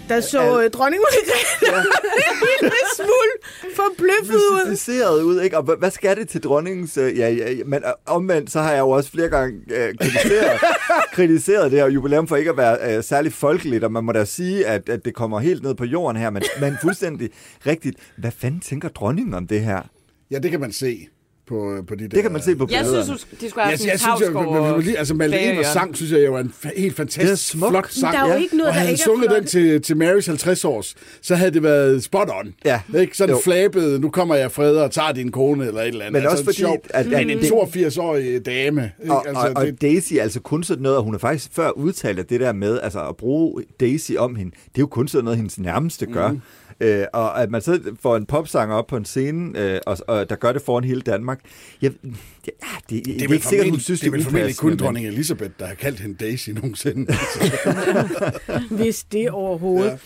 [0.09, 1.77] Der så øh, dronning Margrethe
[2.61, 4.71] en lille smule forbløffet ud.
[5.23, 5.57] ud, ikke?
[5.57, 6.97] Og hvad- skal det til dronningens...
[6.97, 9.95] øh, Ja, ja, ja, men øh, omvendt, så har jeg jo også flere gange øh,
[10.01, 10.61] kritiseret,
[11.13, 14.25] kritiseret det her jubilæum for ikke at være øh, særlig folkeligt, og man må da
[14.25, 17.31] sige, at, at det kommer helt ned på jorden her, men, men fuldstændig
[17.67, 17.97] rigtigt.
[18.19, 19.83] Hvad fanden tænker dronningen om det her?
[20.31, 21.09] Ja, det kan man se
[21.49, 22.09] på, øh, på de der...
[22.09, 23.05] Det kan man se på Jeg billederne.
[23.05, 26.13] synes, de skulle have Jeg, jeg synes, en jeg, lige, altså Malene og sang, synes
[26.13, 27.71] jeg jo er en helt fantastisk Det er smuk.
[27.71, 28.15] flot sang.
[28.17, 30.95] Der er jo ikke noget, og havde ikke sunget den til, til Marys 50 års,
[31.23, 32.55] så havde det været spot on.
[32.65, 32.81] Ja.
[32.99, 33.17] Ikke?
[33.17, 33.41] Sådan Jo.
[33.45, 36.23] flabet, nu kommer jeg fred og tager din kone, eller et eller andet.
[36.23, 38.93] Men også en fordi, sjov, at- at en det- 82-årig dame.
[39.03, 39.15] Ikke?
[39.15, 41.49] Og, altså, og, og det, Daisy er altså kun sådan noget, og hun har faktisk
[41.53, 44.87] før udtalt, at det der med altså, at bruge Daisy om hende, det er jo
[44.87, 46.29] kun sådan noget, hendes nærmeste gør.
[46.33, 46.41] Mm.
[46.81, 50.31] Øh, og at man så får en popsanger op på en scene, øh, og, og
[50.31, 51.41] der gør det foran hele Danmark.
[51.83, 52.11] Jeg, ja,
[52.91, 55.07] det, det, det, er ikke sikkert, hun synes, det er vel formentlig kun men- dronning
[55.07, 57.15] Elisabeth, der har kaldt hende Daisy nogensinde.
[58.83, 59.99] Hvis det overhovedet.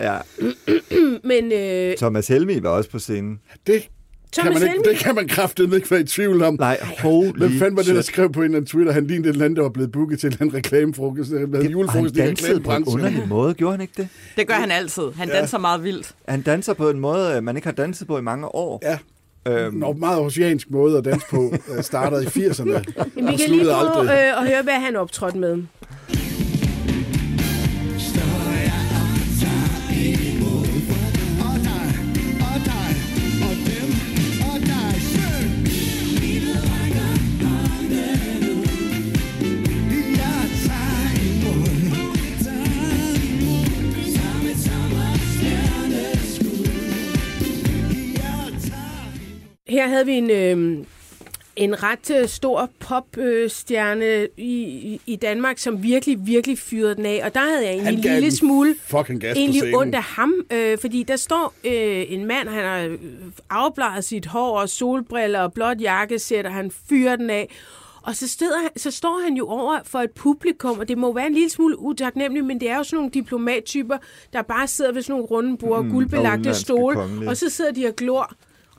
[0.00, 0.14] Ja.
[0.14, 0.18] Ja.
[1.30, 3.40] Men øh, Thomas Helmi var også på scenen.
[3.66, 3.88] Det
[4.42, 6.56] kan, Thomas man ikke, det kan man kraftedeme ikke være i tvivl om.
[6.60, 9.28] Nej, holy Hvem fanden var det, der skrev på en eller anden Twitter, han lignede
[9.28, 12.18] et eller andet, der var blevet booket til en eller anden reklamefrokost, han julefrokost i
[12.18, 13.00] dansede på en reklamebranchen.
[13.04, 14.08] underlig måde, gjorde han ikke det?
[14.36, 15.02] Det gør han altid.
[15.16, 16.14] Han danser meget vildt.
[16.28, 18.80] Han danser på en måde, øh, man ikke har danset på i mange år.
[18.82, 18.98] Ja,
[19.48, 22.70] Øhm, en meget oceansk måde at danse på, øh, startede i 80'erne.
[22.70, 22.82] Jamen,
[23.14, 24.14] vi og kan lige sluttede prøve aldrig.
[24.14, 25.62] øh, at høre, hvad han optrådte med.
[49.68, 50.84] Her havde vi en, øh,
[51.56, 57.20] en ret øh, stor popstjerne i, i, i Danmark, som virkelig, virkelig fyrede den af.
[57.24, 58.74] Og der havde jeg egentlig en lille smule
[59.36, 62.98] egentlig ondt af ham, øh, fordi der står øh, en mand, han har øh,
[63.50, 67.48] afbladet sit hår og solbriller og blåt jakkesæt, og han fyrer den af.
[68.02, 71.26] Og så, steder, så står han jo over for et publikum, og det må være
[71.26, 73.96] en lille smule utaknemmeligt, men det er jo sådan nogle diplomattyper,
[74.32, 77.28] der bare sidder ved sådan nogle runde bord, mm, guldbelagte stole, kongelige.
[77.30, 78.32] og så sidder de og glor.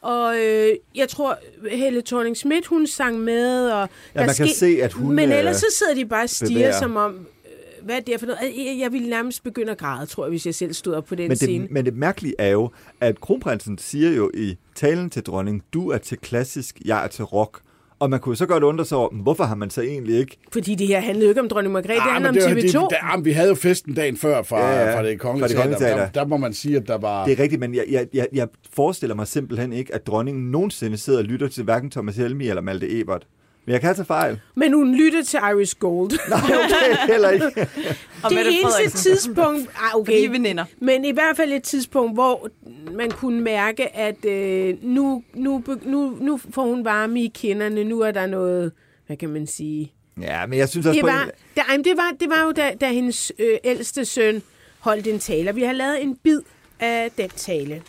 [0.08, 1.38] Og øh, jeg tror,
[1.72, 3.70] Helle thorning Schmidt hun sang med.
[3.72, 6.24] Og Ja, man kan ske- se, at hun, Men øh, ellers så sidder de bare
[6.24, 7.14] og stiger, som om...
[7.16, 8.40] øh, Hvad er det for noget?
[8.42, 11.16] Jeg- Jeg ville nærmest begynde at græde, tror jeg, hvis jeg selv stod op på
[11.16, 11.64] den Men scene.
[11.64, 12.70] det, men det mærkelige er jo,
[13.02, 17.24] at kronprinsen siger jo i talen til dronning, du er til klassisk, jeg er til
[17.26, 17.60] rock.
[18.00, 20.38] Og man kunne så godt undre sig over, hvorfor har man så egentlig ikke...
[20.54, 22.68] Fordi det her handlede jo ikke om dronning Margrethe, det Ah, handler om men TV2.
[22.68, 24.98] det var- det- der- vi havde jo festen dagen før fra, Ja, ja.
[25.00, 25.78] fra det kongelige det teater.
[25.78, 25.98] teater.
[25.98, 27.26] Der, der må man sige, at der var...
[27.26, 30.98] Det er rigtigt, men jeg, jeg, jeg, jeg forestiller mig simpelthen ikke, at dronningen nogensinde
[30.98, 33.28] sidder og lytter til hverken Thomas Helmi eller Malte Ebert.
[33.68, 34.40] Men jeg kan tage fejl.
[34.56, 36.12] Men hun lyttede til Irish Gold.
[36.30, 37.46] Nej, okay, heller ikke.
[38.24, 39.00] Og det eneste Frederiksen.
[39.00, 39.70] tidspunkt...
[39.76, 40.30] Ah, Fordi okay.
[40.30, 40.66] veninder.
[40.80, 42.50] Men i hvert fald et tidspunkt, hvor
[42.92, 47.84] man kunne mærke, at øh, nu, nu, nu, nu får hun varme i kinderne.
[47.84, 48.72] Nu er der noget,
[49.08, 49.92] hvad kan man sige...
[50.22, 51.64] Ja, men jeg synes også Det på var, en...
[51.72, 54.42] men det var, det var jo, da, da hendes øh, ældste søn
[54.80, 55.50] holdt en tale.
[55.50, 56.42] Og vi har lavet en bid
[56.80, 57.82] af den tale.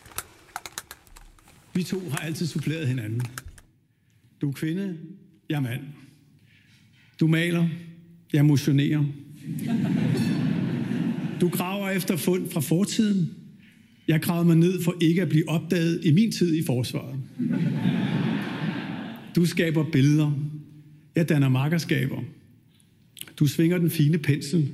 [1.75, 3.23] Vi to har altid suppleret hinanden.
[4.41, 4.99] Du er kvinde,
[5.49, 5.81] jeg er mand.
[7.21, 7.69] Du maler,
[8.33, 9.05] jeg motionerer.
[11.41, 13.31] Du graver efter fund fra fortiden.
[14.09, 17.21] Jeg gravede mig ned for ikke at blive opdaget i min tid i forsvaret.
[19.37, 20.33] Du skaber billeder.
[21.17, 22.23] Jeg danner makkerskaber.
[23.39, 24.69] Du svinger den fine pensel.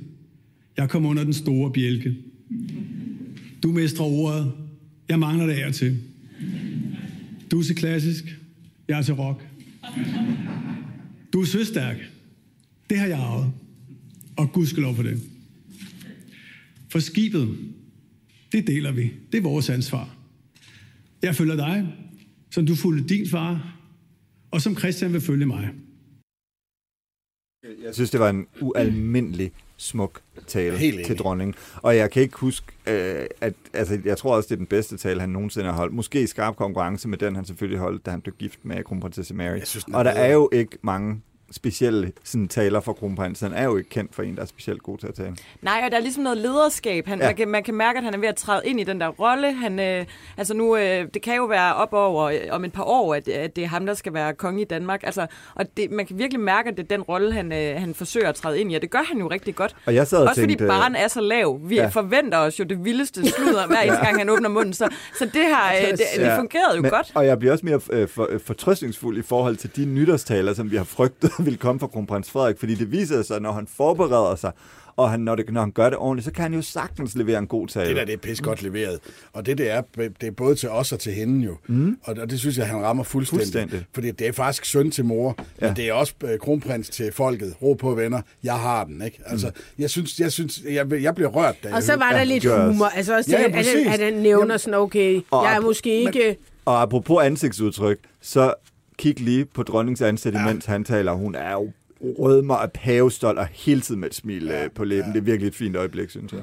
[0.77, 2.15] Jeg kommer under den store bjælke.
[3.63, 4.51] Du mestrer ordet.
[5.09, 5.97] Jeg mangler det af og til.
[7.51, 8.39] Du er til klassisk.
[8.87, 9.54] Jeg er til rock.
[11.33, 11.97] Du er søstærk.
[12.89, 13.53] Det har jeg arvet.
[14.37, 15.21] Og Gud skal lov for det.
[16.89, 17.57] For skibet,
[18.51, 19.11] det deler vi.
[19.31, 20.15] Det er vores ansvar.
[21.21, 21.95] Jeg følger dig,
[22.51, 23.77] som du fulgte din far,
[24.51, 25.73] og som Christian vil følge mig.
[27.83, 31.55] Jeg synes, det var en ualmindelig smuk tale Helt til dronningen.
[31.81, 34.97] Og jeg kan ikke huske, øh, at altså, jeg tror også, det er den bedste
[34.97, 35.93] tale, han nogensinde har holdt.
[35.93, 39.33] Måske i skarp konkurrence med den, han selvfølgelig holdt, da han blev gift med kronprinsesse
[39.33, 39.59] Mary.
[39.63, 40.25] Synes, og der bedre.
[40.25, 41.21] er jo ikke mange
[41.55, 43.51] specielle sådan, taler fra kronprinsen.
[43.51, 45.35] Han er jo ikke kendt for en, der er specielt god til at tale.
[45.61, 47.07] Nej, og der er ligesom noget lederskab.
[47.07, 47.23] Han, Ja.
[47.25, 47.29] ja.
[47.29, 49.07] man, kan, man kan mærke, at han er ved at træde ind i den der
[49.07, 49.53] rolle.
[49.53, 50.05] Han, øh,
[50.37, 53.27] altså nu, øh, det kan jo være op over øh, om et par år, at,
[53.27, 55.03] at det er ham, der skal være konge i Danmark.
[55.03, 57.93] Altså, og det, man kan virkelig mærke, at det er den rolle, han, øh, han
[57.95, 58.75] forsøger at træde ind i.
[58.75, 59.75] Og det gør han jo rigtig godt.
[59.85, 61.59] Og jeg sad og Også tænkte, fordi baren er så lav.
[61.63, 61.81] Vi ja.
[61.81, 61.87] ja.
[61.87, 64.73] forventer os jo det vildeste sludder, hver eneste gang han åbner munden.
[64.73, 67.11] Så, så det her, øh, det, det fungerede jo Men, godt.
[67.15, 70.71] Og jeg bliver også mere øh, for, øh, fortrøstningsfuld i forhold til de nytårstaler, som
[70.71, 74.35] vi har frygtet ville komme fra kronprins Frederik, fordi det viser sig, når han forbereder
[74.35, 74.51] sig,
[74.97, 77.37] og han, når, det, når han gør det ordentligt, så kan han jo sagtens levere
[77.39, 77.87] en god tale.
[77.87, 78.99] Det der, det er pis godt leveret.
[79.33, 79.81] Og det, det er,
[80.21, 81.57] det er både til os og til hende jo.
[81.67, 81.97] Mm.
[82.03, 83.45] Og, og det synes jeg, han rammer fuldstændig.
[83.45, 83.85] Fuldstændig.
[83.93, 85.67] Fordi det er faktisk søn til mor, ja.
[85.67, 87.55] men det er også øh, kronprins til folket.
[87.61, 88.21] Ro på, venner.
[88.43, 89.19] Jeg har den, ikke?
[89.25, 89.53] Altså, mm.
[89.79, 92.23] jeg synes, jeg, synes jeg, jeg bliver rørt, da jeg Og så var der Ja.
[92.23, 92.85] lidt humor.
[92.85, 93.87] Altså også Ja, det, ja, at, præcis.
[93.87, 96.37] at han nævner Jamen- sådan, okay, Og jeg er måske ikke...
[96.65, 98.53] Og apropos ansigtsudtryk, så
[98.97, 100.55] kig lige på dronningens ansigt, ja.
[100.65, 101.11] han taler.
[101.11, 105.07] Hun er jo rødmer og pavestolt og hele tiden med et smil ja, på læben.
[105.07, 105.13] Ja.
[105.13, 106.41] Det er virkelig et fint øjeblik, synes jeg.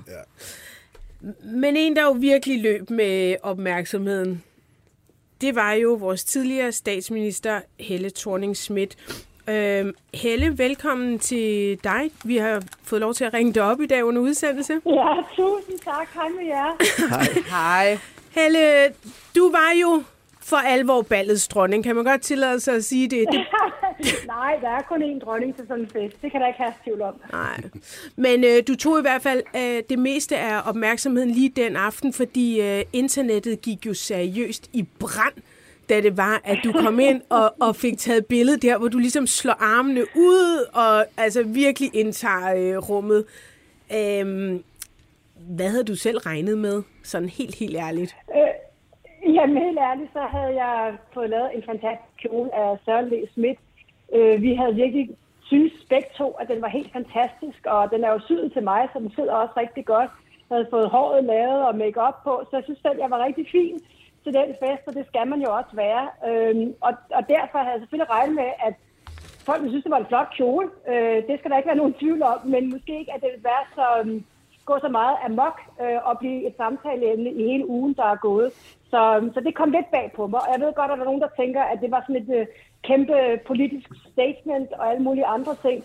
[1.44, 4.42] Men en, der jo virkelig løb med opmærksomheden,
[5.40, 8.96] det var jo vores tidligere statsminister, Helle thorning Schmidt.
[9.48, 12.10] Øhm, Helle, velkommen til dig.
[12.24, 14.72] Vi har fået lov til at ringe dig op i dag under udsendelse.
[14.86, 16.08] Ja, tusind tak.
[16.14, 16.76] Hej med jer.
[17.50, 17.98] Hej.
[18.30, 18.94] Helle,
[19.36, 20.02] du var jo
[20.42, 21.84] for alvor ballets dronning.
[21.84, 23.26] Kan man godt tillade sig at sige det?
[23.32, 23.46] det
[24.26, 26.22] Nej, der er kun én dronning til sådan en fest.
[26.22, 27.14] Det kan der ikke have tvivl om.
[27.32, 27.60] nej.
[28.16, 32.12] Men øh, du tog i hvert fald øh, det meste af opmærksomheden lige den aften,
[32.12, 35.34] fordi øh, internettet gik jo seriøst i brand,
[35.88, 38.98] da det var, at du kom ind og, og fik taget billede der, hvor du
[38.98, 43.24] ligesom slår armene ud og altså virkelig indtager øh, rummet.
[43.94, 44.64] Øhm,
[45.48, 48.16] hvad havde du selv regnet med, sådan helt, helt ærligt?
[49.36, 53.58] Jamen helt ærligt, så havde jeg fået lavet en fantastisk kjole af Søren Le Schmidt.
[54.14, 55.10] Øh, vi havde virkelig
[55.42, 58.88] synes begge to, at den var helt fantastisk, og den er jo syet til mig,
[58.92, 60.10] så den sidder også rigtig godt.
[60.48, 63.46] Jeg havde fået håret lavet og make på, så jeg synes selv, jeg var rigtig
[63.52, 63.78] fin
[64.24, 66.04] til den fest, og det skal man jo også være.
[66.28, 68.74] Øhm, og, og derfor havde jeg selvfølgelig regnet med, at
[69.48, 70.68] folk synes, det var en flot kjole.
[70.88, 73.44] Øh, det skal der ikke være nogen tvivl om, men måske ikke, at det vil
[73.44, 74.24] være så, øhm,
[74.64, 78.52] gå så meget amok øh, og blive et samtaleemne i hele ugen, der er gået.
[78.92, 79.00] Så,
[79.34, 81.24] så det kom lidt bag på mig, og jeg ved godt, at der er nogen,
[81.26, 82.46] der tænker, at det var sådan et øh,
[82.88, 83.16] kæmpe
[83.50, 85.76] politisk statement og alle mulige andre ting.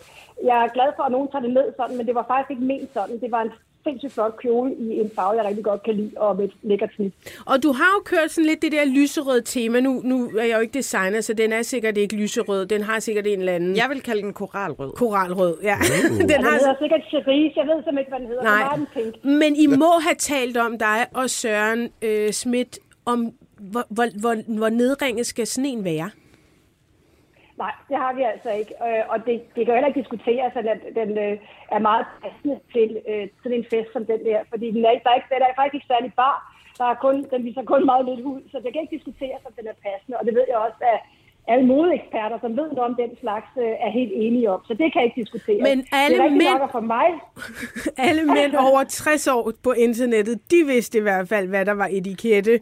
[0.49, 2.63] Jeg er glad for, at nogen tager det ned sådan, men det var faktisk ikke
[2.73, 3.19] ment sådan.
[3.23, 3.51] Det var en
[3.85, 6.91] sindssygt flot kjole i en farve, jeg rigtig godt kan lide, og med et lækkert
[6.95, 7.13] snit.
[7.45, 9.79] Og du har jo kørt sådan lidt det der lyserøde tema.
[9.79, 12.65] Nu, nu er jeg jo ikke designer, så den er sikkert ikke lyserød.
[12.65, 14.91] Den har sikkert en eller anden Jeg vil kalde den koralrød.
[14.91, 15.57] koralrød.
[15.63, 15.77] Ja.
[16.19, 18.43] den Den har, hedder sikkert Cherise, jeg ved simpelthen ikke, hvad den hedder.
[18.43, 18.59] Nej.
[18.61, 19.25] Den var den pink.
[19.41, 22.79] men I må have talt om dig og Søren øh, Schmidt,
[23.11, 23.19] om
[23.73, 26.09] hvor, hvor, hvor, hvor nedringet skal sådan en være.
[27.63, 28.73] Nej, det har vi altså ikke.
[28.87, 31.35] Øh, og det, det kan jo heller ikke diskuteres, at den, den øh,
[31.75, 34.39] er meget passende til øh, sådan en fest som den der.
[34.51, 36.37] Fordi den er, ikke, der er ikke, den er faktisk ikke særlig bar.
[36.79, 39.53] Der er kun, den viser kun meget lidt ud, så det kan ikke diskuteres, om
[39.59, 40.17] den er passende.
[40.19, 40.99] Og det ved jeg også, at
[41.51, 44.59] alle modeeksperter, som ved noget om den slags, øh, er helt enige om.
[44.67, 45.61] Så det kan ikke diskuteres.
[45.69, 47.07] Men alle det er mænd- for mig,
[48.07, 51.89] Alle mænd over 60 år på internettet, de vidste i hvert fald, hvad der var
[51.97, 52.53] etikette,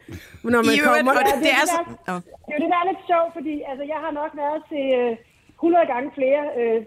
[0.44, 1.12] når man I kommer...
[1.12, 1.80] og Ja, det, det det er er så...
[1.90, 2.20] det, Åh.
[2.46, 4.86] Det er jo det, der er lidt sjovt, fordi altså, jeg har nok været til
[5.02, 5.12] øh,
[5.56, 6.80] 100 gange flere øh,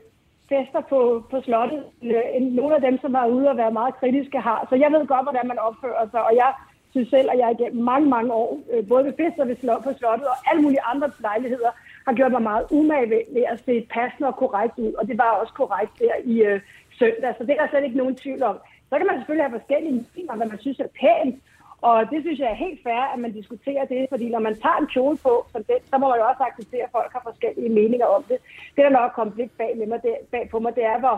[0.53, 3.95] fester på, på slottet, øh, end nogle af dem, som er ude og være meget
[4.01, 4.61] kritiske har.
[4.71, 6.51] Så jeg ved godt, hvordan man opfører sig, og jeg
[6.93, 9.93] synes selv, at jeg igennem mange, mange år, øh, både ved fester ved slot, på
[9.99, 11.71] slottet og alle mulige andre lejligheder,
[12.09, 15.18] har gjort mig meget umage ved, ved at se passende og korrekt ud, og det
[15.18, 16.61] var også korrekt der i øh,
[16.99, 18.57] søndag, så det er der slet ikke nogen tvivl om.
[18.88, 21.37] Så kan man selvfølgelig have forskellige meninger, hvad man synes er pænt,
[21.81, 24.79] og det synes jeg er helt fair, at man diskuterer det, fordi når man tager
[24.81, 27.68] en kjole på, som den, så må man jo også acceptere, at folk har forskellige
[27.68, 28.38] meninger om det.
[28.75, 30.99] Det, der nok er kommet lidt bag, med mig, det, bag på mig, det er,
[30.99, 31.16] hvor,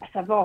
[0.00, 0.44] altså, hvor,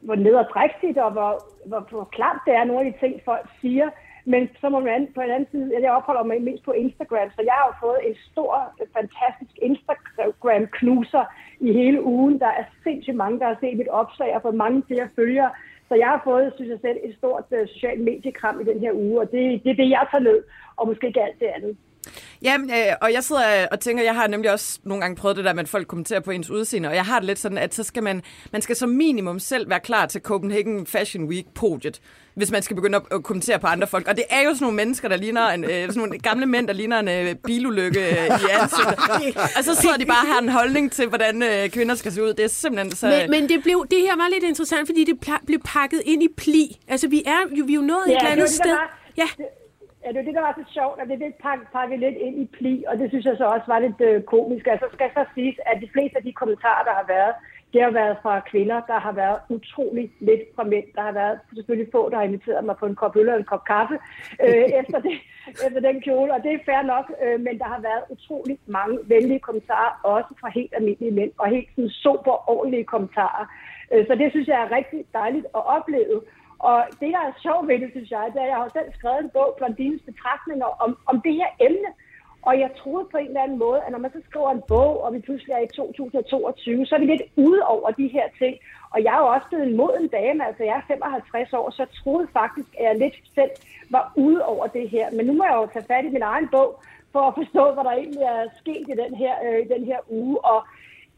[0.00, 1.32] hvor nederdrægtigt og hvor,
[1.66, 3.88] hvor, hvor klamt det er, nogle af de ting, folk siger.
[4.24, 7.42] Men så må man på en anden side, jeg opholder mig mest på Instagram, så
[7.44, 8.54] jeg har jo fået en stor,
[8.96, 11.24] fantastisk Instagram-knuser
[11.60, 12.40] i hele ugen.
[12.40, 15.50] Der er sindssygt mange, der har set mit opslag og fået mange flere følgere.
[15.88, 18.92] Så jeg har fået, synes jeg selv, et stort uh, socialt mediekram i den her
[18.92, 20.42] uge, og det, det er det, jeg tager ned,
[20.76, 21.76] og måske ikke alt det andet.
[22.42, 25.44] Jamen, øh, og jeg sidder og tænker, jeg har nemlig også nogle gange prøvet det
[25.44, 27.74] der med, at folk kommenterer på ens udseende, og jeg har det lidt sådan, at
[27.74, 32.00] så skal man, man skal som minimum selv være klar til Copenhagen Fashion Week podiet,
[32.34, 34.08] hvis man skal begynde at, kommentere på andre folk.
[34.08, 36.66] Og det er jo sådan nogle mennesker, der ligner en, øh, sådan nogle gamle mænd,
[36.68, 38.98] der ligner en øh, bilulykke øh, i ansigtet.
[39.58, 42.22] og så sidder de bare og har en holdning til, hvordan øh, kvinder skal se
[42.22, 42.34] ud.
[42.34, 43.06] Det er simpelthen så...
[43.06, 46.28] Men, men det, blev, det her var lidt interessant, fordi det blev pakket ind i
[46.36, 46.78] pli.
[46.88, 48.70] Altså, vi er jo, vi er jo nået et eller det andet sted.
[48.70, 49.46] var- Ja, det-
[50.04, 52.36] Ja, det er det, der var så sjovt, at det lidt pakket, pakket lidt ind
[52.44, 54.66] i pli, og det synes jeg så også var lidt øh, komisk.
[54.66, 57.34] Altså skal så siges, at de fleste af de kommentarer, der har været,
[57.72, 60.86] det har været fra kvinder, der har været utrolig lidt fra mænd.
[60.94, 63.50] Der har været selvfølgelig få, der har inviteret mig på en kop øl og en
[63.52, 63.96] kop kaffe
[64.44, 65.14] øh, efter, det,
[65.66, 68.98] efter den kjole, og det er fair nok, øh, men der har været utrolig mange
[69.04, 73.44] venlige kommentarer, også fra helt almindelige mænd, og helt sådan super ordentlige kommentarer.
[73.92, 76.20] Øh, så det synes jeg er rigtig dejligt at opleve.
[76.70, 78.90] Og det, der er sjovt ved det, synes jeg, det er, at jeg har selv
[78.98, 81.90] skrevet en bog, Blondines betragtninger, om, om det her emne.
[82.48, 84.92] Og jeg troede på en eller anden måde, at når man så skriver en bog,
[85.04, 88.54] og vi pludselig er i 2022, så er vi lidt ude over de her ting.
[88.94, 91.82] Og jeg er jo også blevet en moden dame, altså jeg er 55 år, så
[91.82, 93.50] jeg troede faktisk, at jeg lidt selv
[93.90, 95.06] var ude over det her.
[95.16, 96.70] Men nu må jeg jo tage fat i min egen bog,
[97.12, 100.44] for at forstå, hvad der egentlig er sket i den her, øh, den her uge.
[100.52, 100.58] Og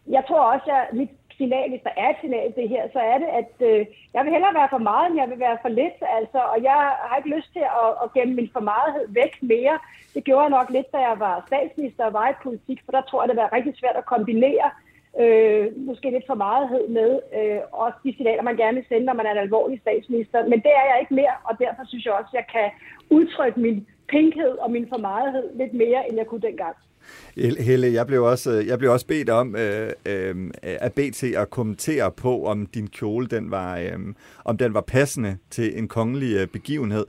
[0.07, 3.19] jeg tror også, at mit signal, hvis der er et signal det her, så er
[3.23, 5.99] det, at øh, jeg vil hellere være for meget, end jeg vil være for lidt.
[6.19, 6.79] Altså, og jeg
[7.09, 9.79] har ikke lyst til at, at gemme min for meget væk mere.
[10.15, 13.03] Det gjorde jeg nok lidt, da jeg var statsminister og var i politik, for der
[13.03, 14.69] tror jeg, det var rigtig svært at kombinere
[15.23, 19.15] øh, måske lidt for meget med øh, også de signaler, man gerne vil sende, når
[19.15, 20.39] man er en alvorlig statsminister.
[20.53, 22.69] Men det er jeg ikke mere, og derfor synes jeg også, at jeg kan
[23.11, 26.77] udtrykke min pinkhed og min for meget lidt mere, end jeg kunne dengang.
[27.37, 31.51] Helle, jeg blev også, øh, jeg blev også bedt om øh, øh, at BT at
[31.51, 33.99] kommentere på, om din kjole den var, øh,
[34.45, 37.07] om den var passende til en kongelig øh, begivenhed.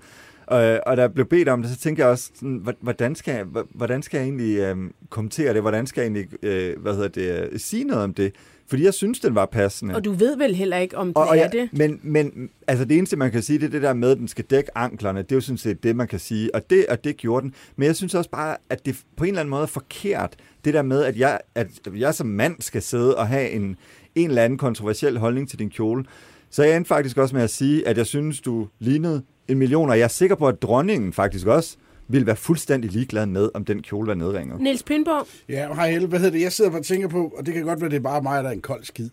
[0.51, 3.63] Øh, og der blev bedt om det, så tænkte jeg også, sådan, hvordan, skal jeg,
[3.69, 4.77] hvordan skal jeg egentlig øh,
[5.09, 5.61] kommentere det?
[5.61, 8.35] Hvordan skal jeg egentlig øh, hvad hedder det, øh, sige noget om det?
[8.69, 9.95] Fordi jeg synes, den var passende.
[9.95, 11.69] Og du ved vel heller ikke, om det og, og er ja, det?
[11.71, 14.27] Men, men altså det eneste, man kan sige, det er det der med, at den
[14.27, 15.21] skal dække anklerne.
[15.21, 16.55] Det er jo sådan set det, man kan sige.
[16.55, 17.53] Og det, og det gjorde den.
[17.75, 20.35] Men jeg synes også bare, at det på en eller anden måde er forkert.
[20.65, 23.77] Det der med, at jeg, at jeg som mand skal sidde og have en,
[24.15, 26.05] en eller anden kontroversiel holdning til din kjole.
[26.49, 29.89] Så jeg endte faktisk også med at sige, at jeg synes, du lignede en million,
[29.89, 31.77] og jeg er sikker på, at dronningen faktisk også
[32.07, 34.61] ville være fuldstændig ligeglad med, om den kjole var nedringet.
[34.61, 35.27] Niels Pindborg?
[35.49, 36.41] Ja, hej Helle, hvad hedder det?
[36.41, 38.49] Jeg sidder og tænker på, og det kan godt være, det er bare mig, der
[38.49, 39.09] er en kold skid.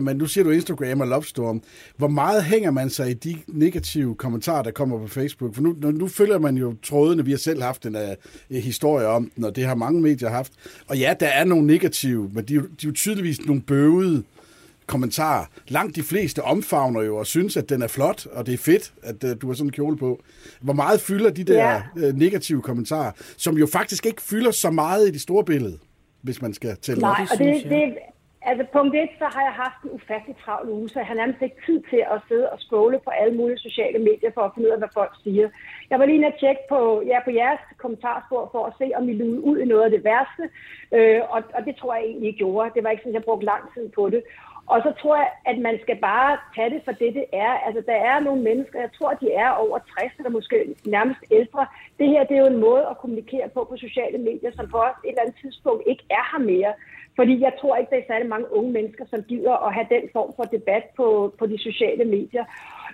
[0.00, 1.62] Men nu siger du Instagram og Lovestorm.
[1.96, 5.54] Hvor meget hænger man sig i de negative kommentarer, der kommer på Facebook?
[5.54, 7.24] For nu, nu følger man jo trådene.
[7.24, 10.52] Vi har selv haft en uh, historie om den, og det har mange medier haft.
[10.86, 14.22] Og ja, der er nogle negative, men de, de er jo tydeligvis nogle bøvede
[14.88, 15.44] kommentarer.
[15.68, 18.92] Langt de fleste omfavner jo og synes, at den er flot, og det er fedt,
[19.02, 20.20] at uh, du har sådan en kjole på.
[20.60, 22.08] Hvor meget fylder de der Ja.
[22.08, 25.78] uh, negative kommentarer, som jo faktisk ikke fylder så meget i det store billede,
[26.22, 27.28] hvis man skal tælle Nej, op?
[27.32, 27.84] og det, det,
[28.50, 31.40] altså punkt et, så har jeg haft en ufattelig travl uge, så jeg har nærmest
[31.42, 34.68] ikke tid til at sidde og scrolle på alle mulige sociale medier for at finde
[34.68, 35.46] ud af, hvad folk siger.
[35.90, 36.80] Jeg var lige inde at tjekke på,
[37.12, 40.02] ja, på jeres kommentarspor for at se, om I lugede ud i noget af det
[40.10, 40.44] værste,
[40.96, 42.70] øh, og, og det tror jeg egentlig ikke gjorde.
[42.74, 44.22] Det var ikke sådan, at jeg brugte lang tid på det.
[44.72, 47.52] Og så tror jeg, at man skal bare tage det for det, det er.
[47.66, 50.56] Altså, der er nogle mennesker, jeg tror, de er over 60 eller måske
[50.86, 51.66] nærmest ældre.
[51.98, 54.78] Det her, det er jo en måde at kommunikere på på sociale medier, som på
[54.78, 56.72] et eller andet tidspunkt ikke er her mere.
[57.18, 60.04] Fordi jeg tror ikke, der er særlig mange unge mennesker, som gider at have den
[60.12, 61.06] form for debat på,
[61.38, 62.44] på de sociale medier.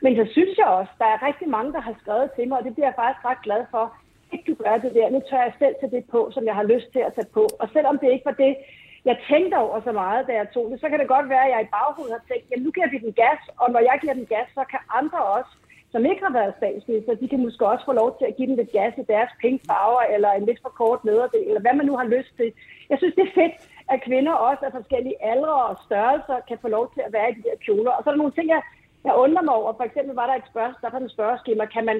[0.02, 2.64] Men så synes jeg også, der er rigtig mange, der har skrevet til mig, og
[2.64, 3.84] det bliver jeg faktisk ret glad for.
[4.32, 6.66] Ikke du gør det der, nu tør jeg selv tage det på, som jeg har
[6.74, 7.44] lyst til at tage på.
[7.60, 8.54] Og selvom det ikke var det,
[9.04, 11.52] jeg tænkte over så meget, da jeg tog det, så kan det godt være, at
[11.54, 14.16] jeg i baghovedet har tænkt, jamen nu giver vi den gas, og når jeg giver
[14.20, 15.52] den gas, så kan andre også,
[15.92, 18.56] som ikke har været statsminister, de kan måske også få lov til at give den
[18.56, 21.86] lidt gas i deres pink farver, eller en lidt for kort nederdel, eller hvad man
[21.86, 22.48] nu har lyst til.
[22.90, 23.54] Jeg synes, det er fedt,
[23.92, 27.34] at kvinder også af forskellige aldre og størrelser kan få lov til at være i
[27.38, 27.92] de der kjoler.
[27.94, 28.62] Og så er der nogle ting, jeg,
[29.04, 29.72] jeg undrer mig over.
[29.78, 31.98] For eksempel var der et spørgsmål, der var en spørgeskema, kan man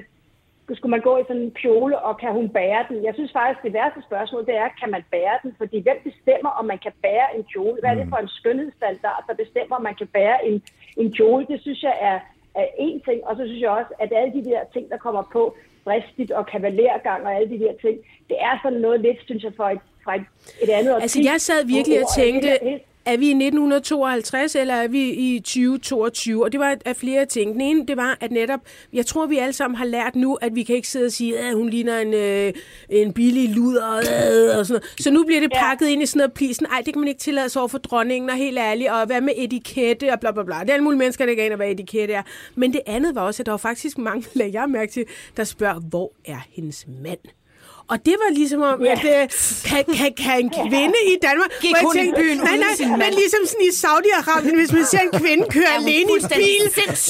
[0.73, 3.03] skulle man gå i sådan en kjole, og kan hun bære den?
[3.03, 5.51] Jeg synes faktisk, det værste spørgsmål, det er, kan man bære den?
[5.57, 7.77] Fordi hvem bestemmer, om man kan bære en kjole?
[7.79, 10.55] Hvad er det for en skønhedsstandard, der bestemmer, om man kan bære en,
[10.97, 11.45] en kjole?
[11.51, 12.19] Det synes jeg er,
[12.61, 15.23] er en ting, og så synes jeg også, at alle de der ting, der kommer
[15.33, 15.55] på,
[15.85, 17.97] dristigt og kavalergang og alle de der ting,
[18.29, 20.25] det er sådan noget lidt, synes jeg, for et, fra et,
[20.63, 22.49] et andet Altså, jeg sad virkelig og tænkte,
[23.05, 26.43] er- vi i 1952, eller er vi i 2022?
[26.43, 27.53] Og det var af flere ting.
[27.53, 28.59] Den ene, det var, at netop,
[28.93, 31.39] jeg tror, vi alle sammen har lært nu, at vi kan ikke sidde og sige,
[31.39, 32.53] at hun ligner en, øh,
[32.89, 34.83] en billig luder, øh, og sådan noget.
[34.99, 36.65] Så nu bliver det pakket ind i sådan noget plisen.
[36.65, 39.21] Ej, det kan man ikke tillade sig over for dronningen, og helt ærligt, og hvad
[39.21, 40.55] med etikette, og bla bla bla.
[40.61, 42.23] Det er alle mulige mennesker, der ikke aner, hvad etikette er.
[42.55, 45.05] Men det andet var også, at der var faktisk mange, lagde jeg mærke til,
[45.37, 47.19] der spørger, hvor er hendes mand?
[47.91, 48.91] Og det var ligesom om, Ja.
[48.95, 49.23] at øh,
[49.69, 51.51] kan, kan, kan en kvinde i Danmark...
[51.65, 55.01] Gik hun i byen nej, nej, sin men ligesom sådan i Saudi-Arabien, hvis man ser
[55.09, 56.63] en kvinde køre hun alene i bil,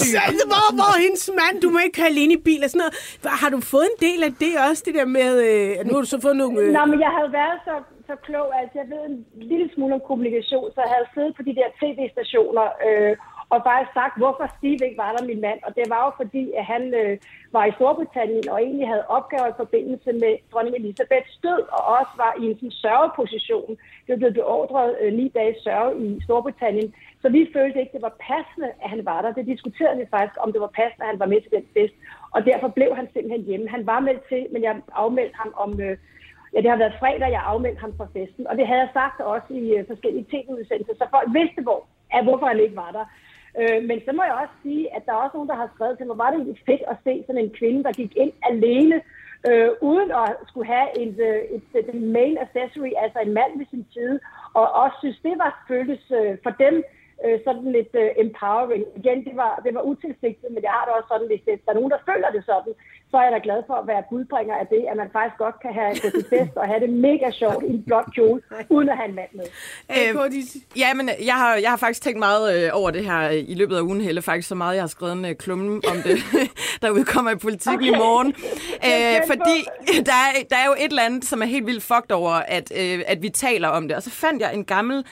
[0.03, 0.19] så,
[0.51, 1.55] hvor, hvor hendes mand?
[1.63, 2.95] Du må ikke køre alene i bil og sådan noget.
[3.41, 5.31] Har du fået en del af det også, det der med...
[5.49, 6.55] Øh, nu har du så fået nogle...
[6.61, 7.75] Øh, Nå, men jeg havde været så,
[8.07, 9.17] så klog, altså jeg ved en
[9.51, 13.13] lille smule om kommunikation, så jeg havde siddet på de der tv-stationer øh,
[13.53, 15.59] og faktisk sagt, hvorfor Steve ikke var der, min mand.
[15.67, 17.17] Og det var jo fordi, at han øh,
[17.55, 22.13] var i Storbritannien og egentlig havde opgaver i forbindelse med dronning Elisabeths død, og også
[22.23, 23.77] var i en sådan sørgeposition.
[24.07, 26.93] Det blev beordret øh, ni dage sørge i Storbritannien.
[27.21, 29.31] Så vi følte ikke, det var passende, at han var der.
[29.33, 31.95] Det diskuterede vi faktisk, om det var passende, at han var med til den fest.
[32.35, 33.69] Og derfor blev han simpelthen hjemme.
[33.69, 35.81] Han var med til, men jeg afmeldte ham om...
[35.81, 35.97] Øh,
[36.53, 39.21] Ja, det har været fredag, jeg afmeldte ham fra festen, og det havde jeg sagt
[39.21, 41.79] også i øh, forskellige tv-udsendelser, så folk vidste, hvor,
[42.11, 43.05] at hvorfor han ikke var der.
[43.59, 45.97] Øh, men så må jeg også sige, at der er også nogen, der har skrevet
[45.97, 48.97] til mig, var det egentlig fedt at se sådan en kvinde, der gik ind alene,
[49.49, 51.15] øh, uden at skulle have et,
[51.55, 54.19] et, et, et main accessory, altså en mand ved sin side,
[54.53, 56.83] og også synes, det var føltes øh, for dem
[57.25, 58.83] øh, sådan lidt øh, empowering.
[58.99, 61.79] Igen, det var, det var utilsigtet, men jeg har det også sådan, hvis der er
[61.79, 62.73] nogen, der føler det sådan,
[63.11, 65.57] så er jeg da glad for at være budbringer af det, at man faktisk godt
[65.63, 68.89] kan have gå til fest og have det mega sjovt i en blot kjole, uden
[68.89, 69.47] at have en mand med.
[69.95, 73.55] Øh, ja, men jeg har, jeg har faktisk tænkt meget øh, over det her i
[73.61, 74.21] løbet af ugen, Helle.
[74.21, 76.17] Faktisk så meget, jeg har skrevet en øh, klumme om det,
[76.81, 77.85] der udkommer i politik okay.
[77.85, 78.29] i morgen.
[78.89, 79.57] Øh, fordi
[80.09, 82.71] der er, der er jo et eller andet, som er helt vildt fucked over, at,
[82.81, 83.97] øh, at vi taler om det.
[83.97, 85.05] Og så fandt jeg en gammel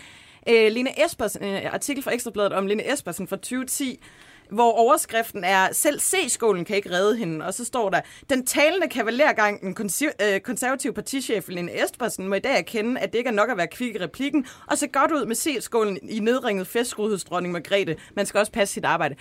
[0.49, 3.99] øh, Lene Espersen, en artikel fra Ekstrabladet om Lene Espersen fra 2010,
[4.53, 8.87] hvor overskriften er, selv C-skolen kan ikke redde hende, og så står der, den talende
[8.87, 13.27] kavalergang, den konser- øh, konservative partichef Lene Espersen må i dag erkende, at det ikke
[13.27, 16.67] er nok at være kvik i replikken, og se godt ud med C-skolen i nedringet
[16.67, 17.95] festskrudighedsdronning Margrethe.
[18.15, 19.15] Man skal også passe sit arbejde.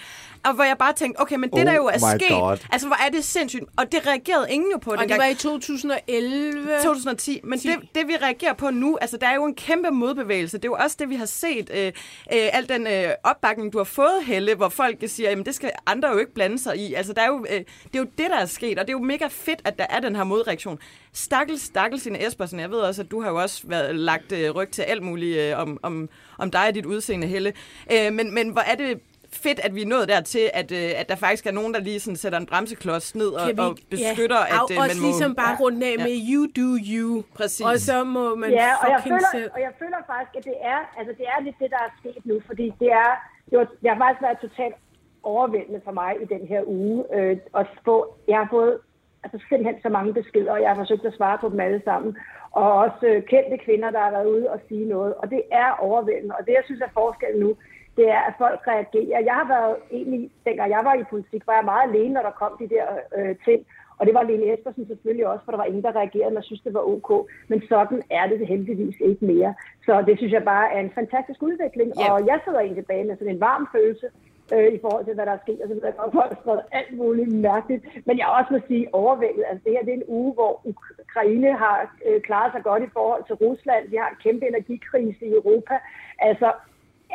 [0.44, 2.56] Og hvor jeg bare tænkte, okay, men det Oh der jo er sket, God.
[2.72, 5.20] altså hvor er det sindssygt, og det reagerede ingen jo på Og det dengang.
[5.20, 6.68] var i 2011.
[6.82, 7.40] 2010.
[7.44, 10.56] Men det, det, vi reagerer på nu, altså der er jo en kæmpe modbevægelse.
[10.58, 11.70] Det er jo også det, vi har set.
[11.74, 11.92] Øh, øh,
[12.30, 16.08] al den øh, opbakning, du har fået, Helle, hvor folk siger, jamen det skal andre
[16.08, 16.94] jo ikke blande sig i.
[16.94, 18.98] Altså der er jo, øh, det er jo det, der er sket, og det er
[18.98, 20.78] jo mega fedt, at der er den her modreaktion.
[21.12, 22.60] Stakkels, stakkels Signe Espersen.
[22.60, 25.38] Jeg ved også, at du har jo også været lagt øh, ryg til alt muligt
[25.38, 26.08] øh, om, om,
[26.38, 27.52] om dig og dit udseende, Helle.
[27.92, 29.00] Øh, men, men hvor er det
[29.32, 32.00] fedt, at vi er nået dertil, at, øh, at der faktisk er nogen, der lige
[32.00, 35.06] sådan sætter en bremseklods ned og, vi- og beskytter, ja, at øh, man må...
[35.08, 37.22] ligesom bare rundt af med you do you.
[37.34, 37.66] Præcis.
[37.66, 39.50] Og så må man ja, og jeg, føler, selv.
[39.54, 42.26] og jeg føler faktisk, at det er, altså det er lidt det, der er sket
[42.30, 43.10] nu, fordi det er,
[43.50, 44.76] det, var, det har faktisk været totalt
[45.22, 47.04] overvældende for mig i den her uge.
[47.14, 48.78] Øh, at få, jeg har fået
[49.24, 52.16] altså simpelthen så mange beskeder, og jeg har forsøgt at svare på dem alle sammen.
[52.50, 55.14] Og også øh, kendte kvinder, der har været ude og sige noget.
[55.14, 56.34] Og det er overvældende.
[56.38, 57.56] Og det, jeg synes er forskellen nu,
[57.96, 59.20] det er, at folk reagerer.
[59.20, 62.30] Jeg har været egentlig, dengang jeg var i politik, var jeg meget alene, når der
[62.30, 63.66] kom de der øh, ting.
[63.98, 66.60] Og det var Lene Espersen selvfølgelig også, for der var ingen, der reagerede, man synes,
[66.60, 67.10] det var ok.
[67.48, 69.54] Men sådan er det heldigvis ikke mere.
[69.86, 71.92] Så det synes jeg bare er en fantastisk udvikling.
[71.98, 72.12] Ja.
[72.12, 74.06] Og jeg sidder egentlig tilbage med sådan en varm følelse
[74.54, 75.60] øh, i forhold til, hvad der er sket.
[75.62, 75.92] Og så videre.
[76.04, 77.82] Og folk har skrevet alt muligt mærkeligt.
[78.06, 79.44] Men jeg også må sige overvældet.
[79.48, 81.76] Altså det her det er en uge, hvor Ukraine har
[82.06, 83.82] øh, klaret sig godt i forhold til Rusland.
[83.92, 85.74] Vi har en kæmpe energikrise i Europa.
[86.18, 86.48] Altså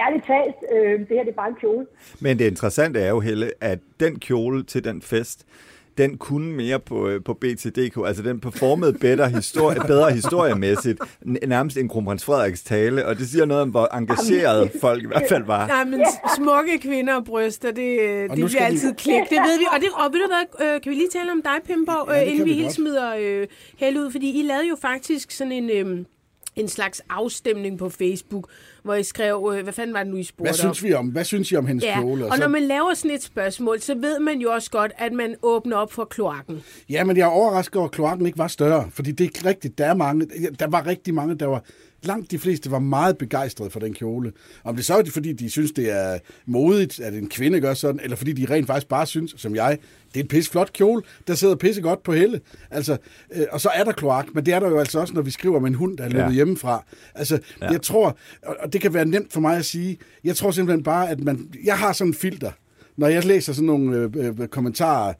[0.05, 1.85] ærligt talt, øh, det her det er bare en kjole.
[2.21, 5.45] Men det interessante er jo, Helle, at den kjole til den fest,
[5.97, 10.99] den kunne mere på, øh, på BTDK, altså den performede bedre, historie, bedre historiemæssigt,
[11.47, 15.23] nærmest en kronprins Frederiks tale, og det siger noget om, hvor engagerede folk i hvert
[15.29, 15.67] fald var.
[15.67, 16.05] Nej, men
[16.37, 19.21] smukke kvinder og bryster, det, øh, det nu bliver altid klæk.
[19.29, 19.65] Det ved vi.
[19.75, 22.19] Og, det, og ved du hvad, øh, kan vi lige tale om dig, Pimborg, Ja,
[22.19, 24.11] det inden vi vi helt smider øh, held ud?
[24.11, 25.69] Fordi I lavede jo faktisk sådan en...
[25.69, 26.05] Øh,
[26.57, 28.49] en slags afstemning på Facebook,
[28.83, 31.07] hvor I skrev, øh, hvad fanden var det nu, I spurgte Hvad synes, vi om,
[31.07, 32.25] hvad synes I om hendes Ja, kjole?
[32.25, 35.35] og når man laver sådan et spørgsmål, så ved man jo også godt, at man
[35.41, 36.63] åbner op for kloakken.
[36.89, 38.89] Ja, men jeg er overrasket over, at kloakken ikke var større.
[38.91, 40.27] Fordi det er rigtigt, der, er mange,
[40.59, 41.63] der var rigtig mange, der var...
[42.03, 44.31] Langt de fleste var meget begejstrede for den kjole.
[44.63, 47.73] Om det så er, det, fordi de synes, det er modigt, at en kvinde gør
[47.73, 49.77] sådan, eller fordi de rent faktisk bare synes, som jeg,
[50.13, 52.41] det er en pisse flot kjole, der sidder pisse godt på helle.
[52.71, 52.97] Altså,
[53.35, 55.31] øh, og så er der kloak, men det er der jo altså også, når vi
[55.31, 56.31] skriver om en hund, der er løbet Ja.
[56.31, 56.83] hjemmefra.
[57.15, 57.71] Altså, ja.
[57.71, 60.83] jeg tror, og og det kan være nemt for mig at sige, jeg tror simpelthen
[60.83, 62.51] bare, at man, jeg har sådan en filter,
[62.97, 65.13] når jeg læser sådan nogle øh, øh, kommentarer,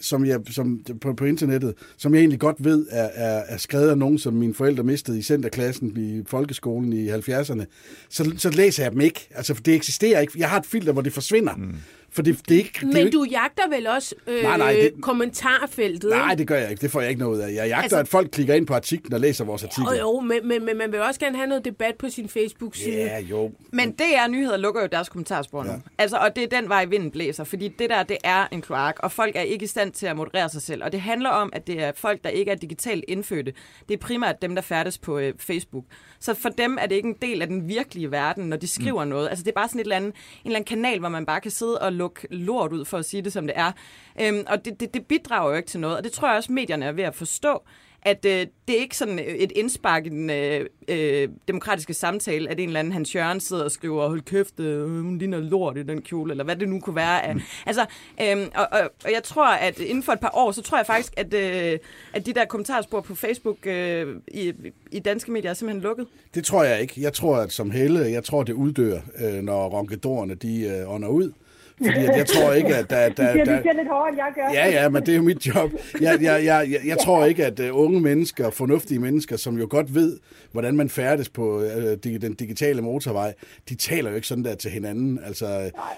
[0.00, 3.88] som jeg, som, på, på internettet, som jeg egentlig godt ved er, er, er skrevet
[3.88, 7.64] af nogen, som mine forældre mistede i centerklassen i folkeskolen i 70'erne,
[8.08, 9.28] så, så læser jeg dem ikke.
[9.34, 10.32] Altså, for det eksisterer ikke.
[10.36, 11.56] Jeg har et filter, hvor det forsvinder.
[11.56, 11.74] Mm.
[12.14, 12.70] For det, det er ikke...
[12.72, 16.10] det er jo Men ikke, du jagter vel også øh, Nej, nej, det- kommentarfeltet?
[16.10, 16.38] Nej, ikke?
[16.38, 16.80] det gør jeg ikke.
[16.80, 17.46] Det får jeg ikke noget ud af.
[17.54, 19.84] Jeg jagter, Altså- at folk klikker ind på artiklen og læser vores artikel.
[19.92, 22.96] Jo, jo, men, men, men man vil også gerne have noget debat på sin Facebook-side.
[22.96, 23.52] Ja, jo.
[23.72, 25.68] Men DR Nyheder lukker jo deres kommentarspor nu.
[25.70, 25.74] Ja.
[25.74, 25.80] Ja.
[25.98, 27.44] Altså, og det er den vej, vinden blæser.
[27.44, 30.16] Fordi det der, det er en kloak, og folk er ikke i stand til at
[30.16, 30.84] moderere sig selv.
[30.84, 33.52] Og det handler om, at det er folk, der ikke er digitalt indfødte.
[33.88, 35.84] Det er primært dem, der færdes på øh, Facebook.
[36.20, 39.04] Så for dem er det ikke en del af den virkelige verden, når de skriver
[39.04, 39.10] mm.
[39.10, 39.28] noget.
[39.28, 41.40] Altså, det er bare sådan et eller andet, en eller anden kanal, hvor man bare
[41.40, 43.72] kan sidde og lukke lort ud, for at sige det, som det er.
[44.20, 45.96] Øhm, og det, det, det bidrager jo ikke til noget.
[45.96, 47.62] Og det tror jeg også, medierne er ved at forstå
[48.04, 52.60] at øh, det er ikke sådan et indspark i den øh, øh, demokratiske samtale, at
[52.60, 55.82] en eller anden Hans Jørgen sidder og skriver, hold kæft, øh, hun ligner lort i
[55.82, 57.24] den kjole, eller hvad det nu kunne være.
[57.24, 57.36] Af.
[57.66, 57.86] Altså,
[58.20, 60.86] øh, og, og, og jeg tror, at inden for et par år, så tror jeg
[60.86, 61.78] faktisk, at, øh,
[62.12, 64.52] at de der kommentarspor på Facebook øh, i,
[64.92, 66.06] i danske medier er simpelthen lukket.
[66.34, 66.94] Det tror jeg ikke.
[67.00, 71.08] Jeg tror, at som Helle, jeg tror, det uddør, øh, når ronkedorerne de øh, ånder
[71.08, 71.32] ud.
[71.78, 73.08] Fordi at jeg tror ikke, at der...
[73.08, 74.48] Der, der du siger lidt hårdere, end jeg gør.
[74.52, 75.70] Ja, ja, men det er jo mit job.
[76.00, 79.66] Jeg, jeg, jeg, jeg, jeg tror ikke, at uh, unge mennesker, fornuftige mennesker, som jo
[79.70, 80.18] godt ved,
[80.52, 81.62] hvordan man færdes på uh,
[82.04, 83.34] den digitale motorvej,
[83.68, 85.20] de taler jo ikke sådan der til hinanden.
[85.26, 85.46] Altså,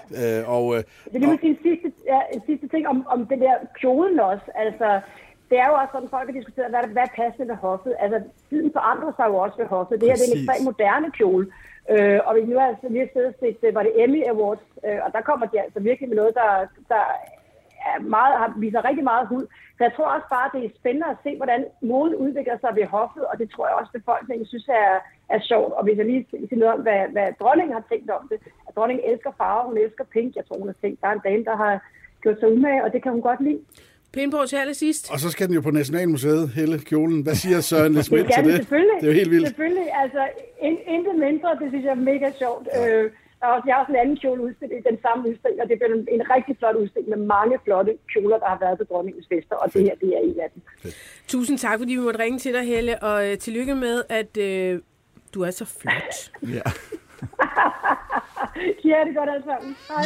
[0.09, 0.83] uh, og, uh, Det
[1.15, 4.45] er lige en sidste, ja, en sidste ting om, om den der kjolen også.
[4.55, 4.99] Altså,
[5.49, 7.93] det er jo også sådan, folk har diskuteret, hvad, er- hvad er passende ved hoffet.
[8.03, 8.17] Altså,
[8.49, 9.93] tiden forandrer sig jo også ved hoffet.
[10.01, 11.45] Det her det er en ekstremt moderne kjole.
[11.93, 14.65] Øh, og vi nu har altså lige siddet og set, det var det Emmy Awards,
[14.85, 16.49] øh, og der kommer de altså virkelig med noget, der,
[16.93, 17.03] der
[17.89, 19.45] er meget, har, viser rigtig meget hud.
[19.77, 22.85] Så jeg tror også bare, det er spændende at se, hvordan moden udvikler sig ved
[22.85, 24.91] hoffet, og det tror jeg også, befolkningen synes er,
[25.35, 25.73] er sjovt.
[25.73, 28.75] Og hvis jeg lige siger noget om, hvad, hvad dronningen har tænkt om det, at
[28.75, 30.35] dronningen elsker farver, hun elsker pink.
[30.35, 31.73] Jeg tror, hun har tænkt, der er en dame, der har
[32.21, 33.61] gjort sig umage, og det kan hun godt lide.
[34.13, 35.11] Pindborg til allersidst.
[35.11, 37.21] og så skal den jo på Nationalmuseet, hele kjolen.
[37.21, 38.53] Hvad siger Søren skal til det det?
[38.55, 38.95] selvfølgelig.
[39.01, 39.47] Det er jo helt vildt.
[39.47, 39.87] Selvfølgelig.
[40.03, 40.27] Altså,
[40.61, 42.67] in, intet mindre, det synes jeg er mega sjovt.
[42.79, 45.67] Øh, der er også, jeg har også en anden kjole udstillet den samme udstilling, og
[45.69, 48.85] det bliver en, en rigtig flot udstilling med mange flotte kjoler, der har været til
[48.91, 50.61] dronningens fester, og det her, det er en af dem.
[51.27, 54.79] Tusind tak, fordi vi måtte ringe til dig, Helle, og øh, tillykke med, at øh,
[55.33, 56.13] du er så flot.
[56.57, 56.61] Ja.
[58.85, 59.75] Ja, det godt alle sammen.
[59.87, 60.05] Hej.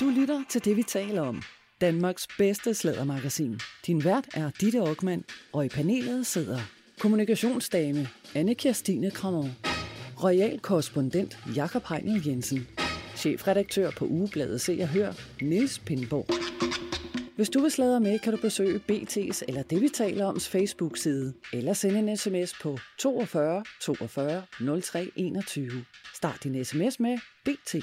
[0.00, 1.42] Du lytter til det, vi taler om.
[1.80, 3.60] Danmarks bedste slædermagasin.
[3.86, 6.60] Din vært er Ditte Aukmann, og i panelet sidder
[7.00, 9.48] kommunikationsdame anne Kirstine Krammer,
[10.24, 12.68] royal korrespondent Jakob Heinel Jensen,
[13.16, 15.12] chefredaktør på ugebladet Se og Hør,
[15.42, 16.26] Niels Pindborg.
[17.36, 21.34] Hvis du vil sladre med, kan du besøge BT's eller det, vi taler oms Facebook-side,
[21.52, 24.42] eller sende en sms på 42 42
[24.82, 25.84] 03 21.
[26.14, 27.74] Start din sms med BT.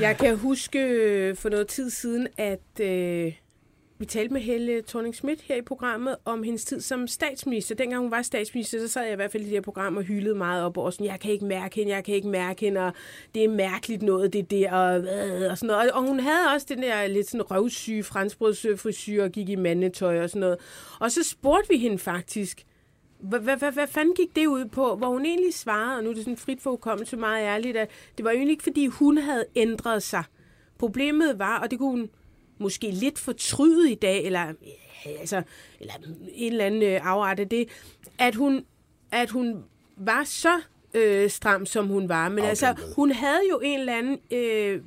[0.00, 3.32] Jeg kan huske øh, for noget tid siden, at øh,
[3.98, 7.74] vi talte med Helle thorning Schmidt her i programmet om hendes tid som statsminister.
[7.74, 10.02] Dengang hun var statsminister, så sad jeg i hvert fald i det her program og
[10.02, 12.80] hyldede meget op over sådan, jeg kan ikke mærke hende, jeg kan ikke mærke hende,
[12.80, 12.92] og
[13.34, 15.90] det er mærkeligt noget, det der, og, øh, og sådan noget.
[15.90, 20.30] Og hun havde også den der lidt sådan røvsyge franskbrødsfrisyr og gik i mandetøj og
[20.30, 20.58] sådan noget.
[21.00, 22.66] Og så spurgte vi hende faktisk,
[23.18, 24.96] hvad, fanden gik det ud på?
[24.96, 27.90] Hvor hun egentlig svarede, og nu er det sådan frit for hukommelse meget ærligt, at
[28.16, 30.24] det var egentlig ikke, fordi hun havde ændret sig.
[30.78, 32.10] Problemet var, og det kunne hun
[32.58, 34.52] måske lidt fortryde i dag, eller,
[35.20, 35.42] altså,
[35.80, 35.94] eller
[36.32, 37.68] en eller anden øh, afart af det,
[38.18, 38.64] at hun,
[39.12, 39.64] at hun
[39.96, 40.60] var så
[40.94, 42.28] øh, stram, som hun var.
[42.28, 42.94] Men altså, Afdæmpet.
[42.94, 44.80] hun havde jo en eller anden øh,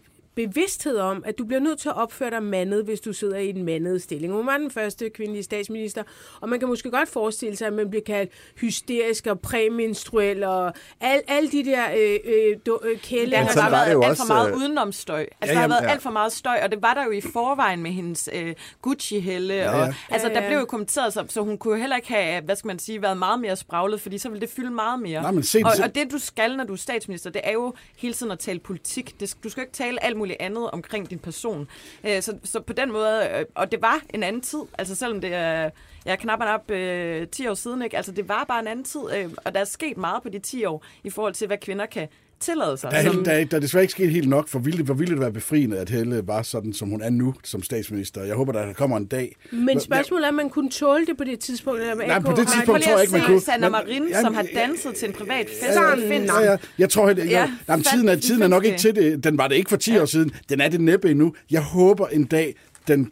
[0.47, 3.49] bevidsthed om, at du bliver nødt til at opføre dig mandet, hvis du sidder i
[3.49, 4.33] en mandet stilling.
[4.33, 6.03] Hun var den første kvindelige statsminister,
[6.41, 10.73] og man kan måske godt forestille sig, at man bliver kaldt hysterisk og præmenstruel og
[11.01, 12.51] al, alle de der øh, øh,
[12.83, 12.97] øh,
[13.31, 15.19] Der har bare var det jo været alt for meget øh, udenomstøj.
[15.21, 15.91] Altså, Ja, ja, der har jamen, været ja.
[15.91, 19.53] alt for meget støj, og det var der jo i forvejen med hendes øh, Gucci-helle.
[19.53, 19.81] Ja, ja.
[19.87, 20.47] Og, altså, Ja, der ja.
[20.47, 23.17] blev jo kommenteret, så, så hun kunne heller ikke have, hvad skal man sige, været
[23.17, 25.21] meget mere spraglet, fordi så ville det fylde meget mere.
[25.21, 27.51] Nej, men se- og, se- og det, du skal, når du er statsminister, det er
[27.51, 29.19] jo hele tiden at tale politik.
[29.19, 31.67] Det, du skal ikke tale alt muligt andet omkring din person.
[32.03, 35.21] Øh, så, så på den måde, øh, og det var en anden tid, altså selvom
[35.21, 35.69] det er
[36.05, 37.97] ja, knap op øh, 10 år siden, ikke?
[37.97, 40.39] altså det var bare en anden tid, øh, og der er sket meget på de
[40.39, 42.07] 10 år, i forhold til, hvad kvinder kan
[42.41, 42.91] tillade sig.
[42.91, 44.93] Der er, Som- der, er, der er desværre ikke sket helt nok, for ville, hvor
[44.93, 48.23] ville det være befriende, at Helle var sådan, som hun er nu som statsminister.
[48.23, 49.35] Jeg håber, der kommer en dag.
[49.51, 51.81] Men spørgsmålet er, om man kunne tåle det på det tidspunkt.
[51.81, 52.23] Eller Nej, AK?
[52.25, 53.41] på det tidspunkt tror jeg ikke, man se kunne.
[53.41, 55.61] Sanna Men- Marin, Ja, som har ja, danset til en privat fest.
[55.61, 56.57] Ja, ja, ja, ja.
[56.77, 59.23] Jeg tror, at, ja, Ja, jamen, tiden, er, tiden er nok ikke til det.
[59.23, 60.31] Den var det ikke for 10 år siden.
[60.49, 61.33] Den er det næppe endnu.
[61.51, 62.55] Jeg håber en dag,
[62.87, 63.11] den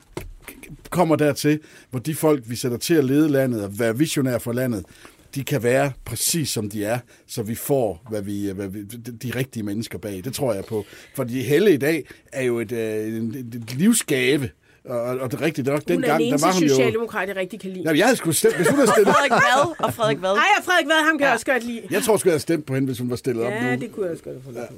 [0.89, 1.59] kommer dertil,
[1.89, 4.85] hvor de folk, vi sætter til at lede landet og være visionære for landet,
[5.35, 8.97] de kan være præcis som de er, så vi får hvad vi, hvad vi, de,
[9.17, 10.21] de rigtige mennesker bag.
[10.23, 10.85] Det tror jeg på.
[11.15, 14.49] Fordi Helle i dag er jo et, øh, et, et livsgave.
[14.85, 16.69] Og, og det er rigtigt, det nok dengang, den der var hun jo...
[16.69, 17.83] socialdemokrat, jeg rigtig kan lide.
[17.83, 19.13] Jamen, jeg havde sgu stemt, hvis hun havde stillet...
[19.13, 20.35] Frederik Vad og Frederik Vad.
[20.35, 21.81] Nej, og Frederik Vad, ham kan jeg også godt lide.
[21.91, 23.81] Jeg tror sgu, jeg havde stemt på hende, hvis hun var stillet op Ja, nu.
[23.81, 24.75] det kunne jeg også godt have fundet på.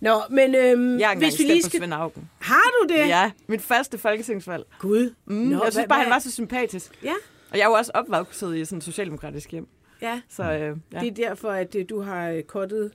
[0.00, 1.80] Nå, men øhm, Jeg hvis vi lige skal...
[1.80, 2.28] Svend Auken.
[2.40, 3.08] Har du det?
[3.08, 4.62] Ja, mit første folketingsvalg.
[4.78, 5.14] Gud.
[5.26, 6.90] Mm, Nå, jeg synes hvad- bare, han hvad- var så sympatisk.
[7.04, 7.12] Ja,
[7.50, 9.66] Og jeg er jo også opvokset i sådan en socialdemokratisk hjem.
[10.02, 10.20] Ja.
[10.30, 11.00] Så øh, ja.
[11.00, 12.90] Det er derfor, at øh, du har øh, kottet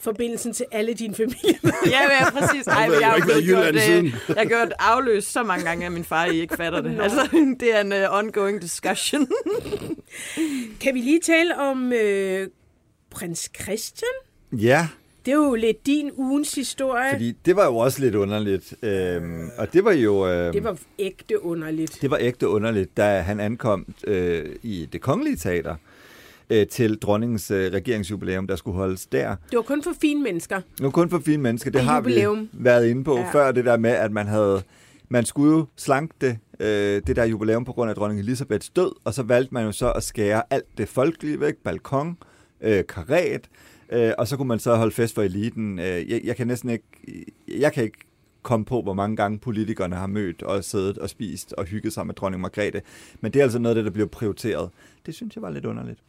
[0.00, 1.58] forbindelsen til alle dine familier.
[1.90, 2.66] Ja, ja, præcis.
[2.66, 4.06] Ej, Jeg har ikke været i blevet Jylland gjort, siden.
[4.06, 7.00] øh, jeg har gjort afløs så mange gange, at min far ikke fatter det.
[7.00, 7.20] Altså,
[7.60, 9.26] det er en uh, ongoing discussion.
[10.80, 12.48] kan vi lige tale om øh,
[13.10, 14.10] prins Christian?
[14.52, 14.88] Ja,
[15.26, 17.10] Det er jo lidt din ugens historie.
[17.12, 18.74] fordi det var jo også lidt underligt.
[18.82, 20.28] Øhm, og det var jo...
[20.28, 21.98] Øhm, Det var ægte underligt.
[22.02, 25.76] Det var ægte underligt, da han ankom øh, i det kongelige teater
[26.54, 29.36] øh, til dronningens øh, regeringsjubilæum, der skulle holdes der.
[29.50, 30.60] Det var kun for fine mennesker.
[30.80, 32.48] Nu kun for fine mennesker, det har jubilæum.
[32.52, 33.30] vi været inde på ja.
[33.32, 34.62] før, det der med, at man havde
[35.08, 38.92] man skulle jo slanke det, øh, det der jubilæum på grund af dronning Elisabeths død,
[39.04, 42.18] og så valgte man jo så at skære alt det folkelige væk, balkon,
[42.60, 43.48] øh, karet,
[43.92, 45.78] Øh, og så kunne man så holde fest for eliten.
[45.78, 46.84] Øh, jeg, jeg kan næsten ikke...
[47.58, 47.98] Jeg kan ikke
[48.42, 52.06] komme på, hvor mange gange politikerne har mødt og siddet og spist og hygget sig
[52.06, 52.82] med dronning Margrethe.
[53.20, 54.70] Men det er altså noget af det, der bliver prioriteret.
[55.06, 56.00] Det synes jeg var lidt underligt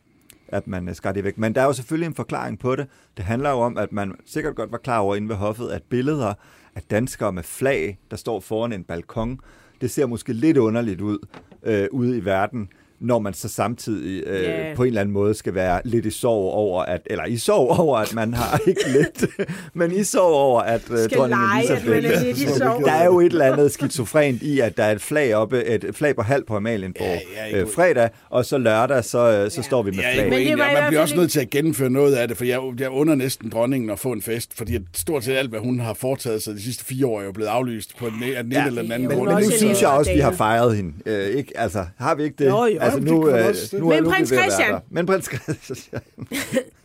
[0.47, 1.37] at man øh, skar det væk.
[1.37, 2.87] Men der er jo selvfølgelig en forklaring på det.
[3.17, 5.83] Det handler jo om, at man sikkert godt var klar over inde ved hoffet, at
[5.83, 6.33] billeder
[6.75, 9.39] af danskere med flag, der står foran en balkon,
[9.81, 11.17] det ser måske lidt underligt ud
[11.63, 12.69] øh, ude i verden,
[12.99, 14.73] når man så samtidig øh, Ja.
[14.75, 17.79] på en eller anden måde skal være lidt i sorg over, at, eller i sorg
[17.79, 19.25] over, at man har ikke lidt,
[19.73, 22.85] men i sorg over, at øh, dronning er Elisabeth- lidt i sorg.
[22.85, 25.85] Der er jo et eller andet skizofrent i, at der er et flag oppe, et
[25.93, 29.19] flag på halv på Amalienborg Ja, ja, ja, ja, øh, fredag, og så lørdag, så,
[29.43, 30.29] øh, så står vi med er flag.
[30.29, 32.59] Men det var man bliver også nødt til at gennemføre noget af det, for jeg,
[32.79, 35.93] jeg under næsten dronningen at få en fest, fordi stort set alt, hvad hun har
[35.93, 38.51] foretaget sig de sidste fire år, er jo blevet aflyst på den, ene- af den
[38.51, 39.29] ene Ja, eller den anden grund.
[39.33, 40.93] men nu synes jeg også, at vi har fejret hende.
[41.05, 41.57] Øh, ikke?
[41.59, 42.45] Altså, har vi ikke det?
[42.45, 42.79] Jo, jo.
[42.85, 44.75] Altså, nu, øh, også- nu, er- Men prins Christian.
[44.91, 46.01] Men prins Christian.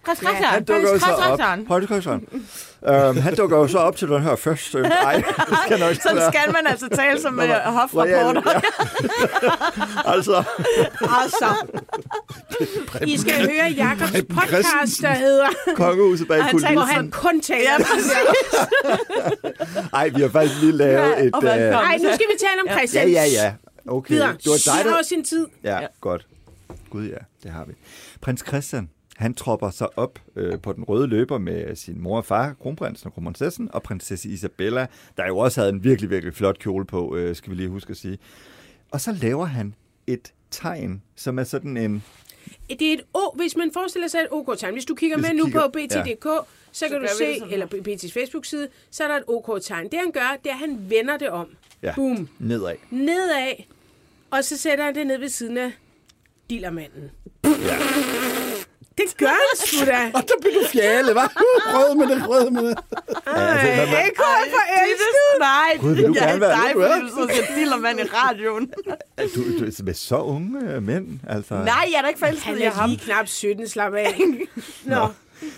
[0.06, 1.22] Prins Christian, Han dukker jo prins så op.
[1.22, 1.66] Christian.
[1.66, 2.26] Prins Christian.
[3.08, 4.74] Um, han dukker jo så op til den her fest.
[4.74, 5.14] Øh, Ej,
[5.48, 8.42] det skal nok Sådan skal man altså tale som uh, Royal- hofrapporter.
[10.06, 10.12] Ja.
[10.14, 10.42] altså,
[11.02, 11.54] Altså,
[13.06, 15.46] I skal høre Jakobs podcast, der hedder,
[15.76, 16.96] kongehuset bag Han taler- hvor kulissen.
[16.96, 17.70] han kun taler.
[17.70, 18.12] Ja, altså,
[19.94, 21.34] Ej, vi har faktisk lige lavet et...
[21.40, 21.70] hvad øh?
[21.70, 22.78] Nej, nu skal vi tale om.
[22.78, 23.08] Christian.
[23.08, 23.52] Ja, ja, ja.
[23.86, 24.14] Okay.
[24.14, 24.32] Videre.
[24.32, 24.90] Det var dig, der...
[24.90, 25.46] har sin tid.
[25.64, 25.86] Ja, Ja.
[26.00, 26.26] godt.
[26.90, 27.72] Gud ja, det har vi.
[28.20, 32.24] Prins Christian, han tropper så op øh, på den røde løber med sin mor og
[32.24, 36.58] far, kronprinsen og kronprinsessen, og prinsesse Isabella, der jo også havde en virkelig, virkelig flot
[36.58, 38.18] kjole på, øh, skal vi lige huske at sige.
[38.90, 39.74] Og så laver han
[40.06, 42.04] et tegn, som er sådan en...
[42.68, 44.72] Det er et O, hvis man forestiller sig et OK-tegn.
[44.72, 46.26] Hvis du kigger Hvis med nu kigger- på BT.dk,
[46.72, 49.84] så kan gør du se, eller på BT's Facebook-side, så er der et OK-tegn.
[49.90, 51.46] Det han gør, det er, at han vender det om.
[51.82, 52.28] Ja, Boom.
[52.38, 52.74] nedad.
[52.90, 53.52] Nedad,
[54.30, 55.72] og så sætter han det ned ved siden af
[56.50, 57.10] dillermanden.
[57.44, 57.76] Ja.
[58.98, 60.10] Det gør han sgu da.
[60.14, 61.42] Og der blev du fjale, hva'?
[61.42, 62.78] Uh, Rød med det, rød med det.
[63.26, 64.60] Altså, Ej, hvad- hvad- ikke høj for
[64.90, 66.90] Det, nej, Gud, vil du jeg er gerne være dig, er?
[67.00, 68.66] fordi du og siger dillermand i radioen.
[69.34, 71.54] Du, du er med så unge øh, mænd, altså.
[71.54, 72.90] Nej, jeg er da ikke forelsket Han i er ham.
[72.90, 74.20] lige knap 17, slap af.
[74.84, 75.08] Nå.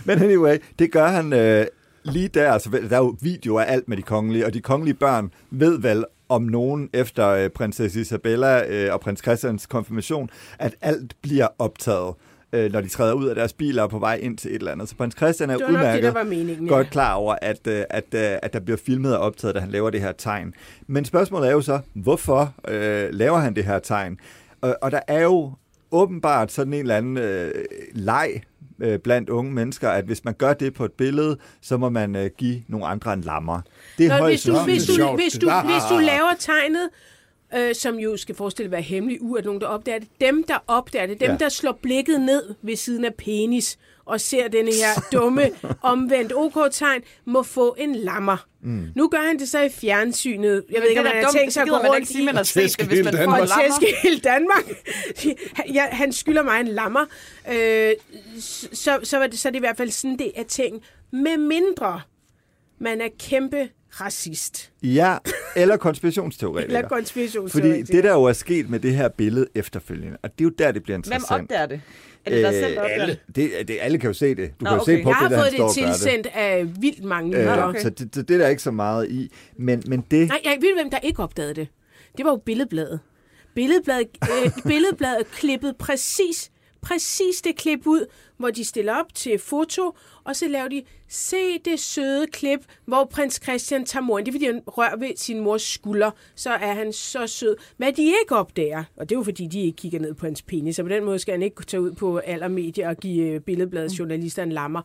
[0.04, 1.66] Men anyway, det gør han øh,
[2.04, 2.52] lige der.
[2.52, 5.80] Altså, der er jo video af alt med de kongelige, og de kongelige børn ved
[5.80, 11.48] vel om nogen efter øh, prinsesse Isabella øh, og prins Christians konfirmation, at alt bliver
[11.58, 12.14] optaget
[12.52, 14.72] øh, når de træder ud af deres biler og på vej ind til et eller
[14.72, 14.88] andet.
[14.88, 18.38] Så prins Christian er nok det, udmærket der godt klar over, at, øh, at, øh,
[18.42, 20.54] at der bliver filmet og optaget, da han laver det her tegn.
[20.86, 24.18] Men spørgsmålet er jo så, hvorfor øh, laver han det her tegn?
[24.60, 25.52] Og, og der er jo
[25.90, 27.52] åbenbart sådan en eller anden øh,
[27.92, 28.42] leg
[28.80, 32.16] øh, blandt unge mennesker, at hvis man gør det på et billede, så må man
[32.16, 33.60] øh, give nogle andre en lammer.
[33.98, 35.64] Det er Nå, højst hvis, du, hvis, du, hvis, du, Ah.
[35.64, 36.88] hvis du laver tegnet,
[37.56, 40.44] øh, som jo skal forestille at være hemmelig, u at nogen, der opdager det, dem,
[40.48, 41.36] der opdager det, dem, Ja.
[41.36, 45.50] der slår blikket ned ved siden af penis og ser denne her dumme,
[45.82, 48.46] omvendt OK-tegn, må få en lammer.
[48.62, 48.86] Mm.
[48.96, 50.64] Nu gør han det så i fjernsynet.
[50.72, 52.24] Jeg ved ikke, om det han er har tænkt sig så at gå rundt i
[52.24, 54.64] man det, Tæsk hvis man hele får tæske hele Danmark.
[55.76, 57.04] ja, han skylder mig en lammer.
[57.52, 57.92] Øh,
[58.72, 60.82] så, så, var det, så er det i hvert fald sådan, det er ting.
[61.10, 62.00] Med mindre
[62.82, 63.68] man er kæmpe
[64.00, 64.72] racist.
[64.82, 65.16] Ja,
[65.56, 66.76] eller konspirationsteoretiker.
[66.76, 67.86] Eller konspirationsteoretiker.
[67.86, 70.50] Fordi det, der jo er sket med det her billede efterfølgende, og det er jo
[70.58, 71.42] der, det bliver Hvem interessant.
[71.42, 71.80] opdager det?
[72.24, 73.06] Er det dig selv, der alle.
[73.26, 73.36] det?
[73.36, 74.50] Det, det, alle kan jo se det.
[74.60, 74.98] Du Nå, kan jo okay.
[74.98, 77.80] se på Jeg har det, der, fået det tilsendt af vildt mange Øh, okay.
[77.80, 79.32] Så det, det, det er der ikke så meget i.
[79.58, 80.28] Men, men det...
[80.28, 81.68] Nej, jeg ved, hvem der ikke opdagede det.
[82.16, 83.00] Det var jo Billedbladet.
[83.54, 86.50] Billedbladet, øh, Billedbladet klippede præcis,
[86.82, 88.06] præcis det klip ud,
[88.36, 93.04] hvor de stiller op til foto, og så laver de, se det søde klip, hvor
[93.04, 94.26] prins Christian tager moren.
[94.26, 97.56] Det er, fordi han rører ved sin mors skulder, så er han så sød.
[97.76, 100.42] Hvad de ikke opdager, og det er jo fordi, de ikke kigger ned på hans
[100.42, 103.26] penis, så på den måde skal han ikke tage ud på alle medier og give
[103.26, 104.82] øh, Billedbladets journalister en lammer.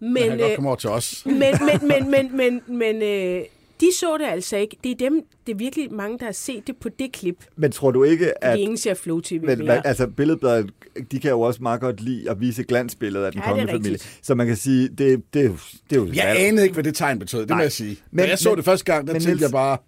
[0.00, 1.26] Men, Men, han øh, godt kommer over til os.
[1.26, 3.44] men, men, men, men, men, men øh,
[3.80, 4.76] de så det altså ikke.
[4.84, 7.44] Det er dem, det er virkelig mange, der har set det på det klip.
[7.56, 8.58] Men tror du ikke, Fordi at...
[8.58, 9.86] ingen ser Flow TV Men, mere.
[9.86, 10.70] altså, billedbladet,
[11.12, 13.76] de kan jo også meget godt lide at vise glansbilledet af den Ja, det kongelige
[13.76, 13.98] familie.
[14.22, 15.56] Så man kan sige, det, det, er jo-
[15.90, 16.06] det er jo...
[16.14, 17.62] Jeg anede ikke, hvad det tegn betød, det må Nej.
[17.62, 17.96] jeg sige.
[18.10, 19.78] Men- da jeg så men- det første gang, der men tænkte jeg bare,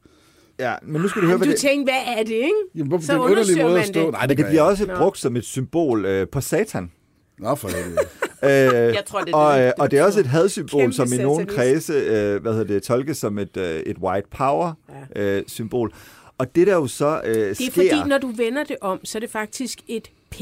[0.59, 1.61] Ja, men nu skal du høre, hvad du det...
[1.61, 2.53] tænkte, hvad er det, ikke?
[2.75, 4.03] jamen, hvorfor Så det er en underlig måde man at stå.
[4.03, 4.13] det.
[4.13, 4.95] Nej, det, Men det bliver også Nå.
[4.97, 6.91] brugt som et symbol øh, på satan.
[7.39, 7.97] Nå, for helvede.
[8.43, 11.09] Øh, Jeg tror, det er og, det, øh, og det er også et hadsymbol, som
[11.13, 14.73] i nogle kredse øh, hvad hedder det, tolkes som et, øh, et white power
[15.17, 15.93] øh, symbol.
[16.39, 17.73] Og det der jo så øh, Det er sker...
[17.73, 20.41] fordi, når du vender det om, så er det faktisk et P.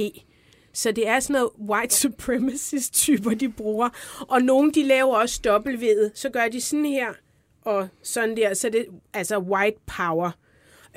[0.72, 3.88] Så det er sådan noget white supremacist-typer, de bruger.
[4.28, 6.12] Og nogle, de laver også dobbeltvedet.
[6.14, 7.06] Så gør de sådan her
[7.64, 8.54] og sådan der.
[8.54, 10.30] Så det altså white power.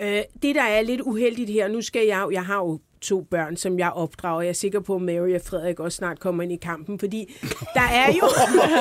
[0.01, 3.57] Øh, det, der er lidt uheldigt her, nu skal jeg jeg har jo to børn,
[3.57, 4.41] som jeg opdrager.
[4.41, 7.35] Jeg er sikker på, at Mary og Frederik også snart kommer ind i kampen, fordi
[7.73, 8.27] der er jo,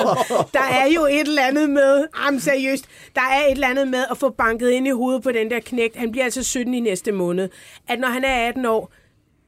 [0.59, 4.05] der er jo et eller andet med, jamen seriøst, der er et eller andet med
[4.11, 5.95] at få banket ind i hovedet på den der knægt.
[5.95, 7.49] Han bliver altså 17 i næste måned.
[7.87, 8.93] At når han er 18 år,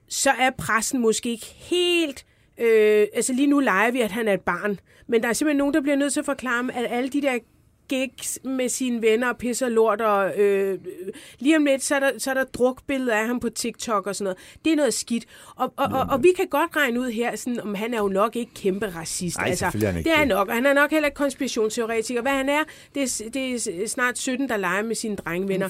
[0.09, 2.25] så er pressen måske ikke helt...
[2.59, 4.79] Øh, altså lige nu leger vi, at han er et barn.
[5.07, 7.37] Men der er simpelthen nogen, der bliver nødt til at forklare at alle de der
[7.89, 10.79] gigs med sine venner og pisser lort, og øh,
[11.39, 14.15] lige om lidt, så er, der, så er der drukbilleder af ham på TikTok og
[14.15, 14.37] sådan noget.
[14.65, 15.25] Det er noget skidt.
[15.55, 18.07] Og, og, og, og vi kan godt regne ud her, sådan, om han er jo
[18.07, 19.37] nok ikke kæmpe racist.
[19.37, 20.35] Nej, er han ikke det er han det.
[20.37, 22.21] nok, og han er nok heller ikke konspirationsteoretiker.
[22.21, 22.63] Hvad han er,
[22.95, 25.67] det er, det er snart 17, der leger med sine drengvenner.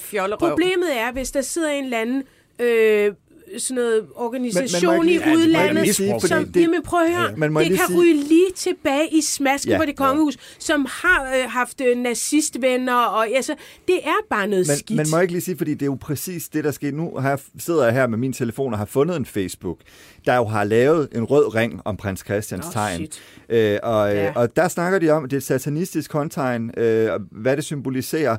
[0.49, 2.24] Problemet er, hvis der sidder en eller anden...
[2.59, 3.13] Øh,
[3.58, 7.12] sådan noget organisation ikke i lige- Ja, jeg udlandet, sige, som, det- jamen prøv at
[7.16, 9.95] høre, Ja, man det kan sige- ryge lige tilbage i smasken Ja, ja, på det
[9.97, 13.56] kongehus, som har øh, haft øh, nazistvenner, og altså,
[13.88, 14.97] det er bare noget Men skidt.
[14.97, 16.91] man må ikke lige sige, fordi det er jo præcis det, der sker.
[16.91, 19.78] Nu har jeg, sidder jeg her med min telefon og har fundet en Facebook,
[20.26, 22.95] der jo har lavet en rød ring om prins Christians Nå, tegn.
[22.97, 23.22] shit.
[23.50, 24.24] Øh, og, Ja.
[24.24, 24.32] ja.
[24.36, 28.38] og der snakker de om, det er et satanistisk håndtegn, øh, hvad det symboliserer.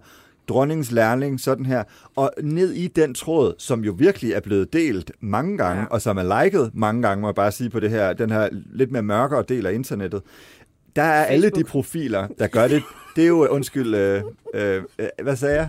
[0.49, 1.83] Dronningens lærling, sådan her.
[2.17, 5.87] Og ned i den tråd, som jo virkelig er blevet delt mange gange, Ja.
[5.91, 8.49] og som er liket mange gange, må jeg bare sige på det her, den her
[8.73, 10.23] lidt mere mørkere del af internettet,
[10.97, 11.67] der er alle de Facebook.
[11.71, 12.83] profiler, der gør det.
[13.17, 14.23] Det er jo, undskyld, øh,
[14.55, 15.69] øh, øh, hvad sagde jeg?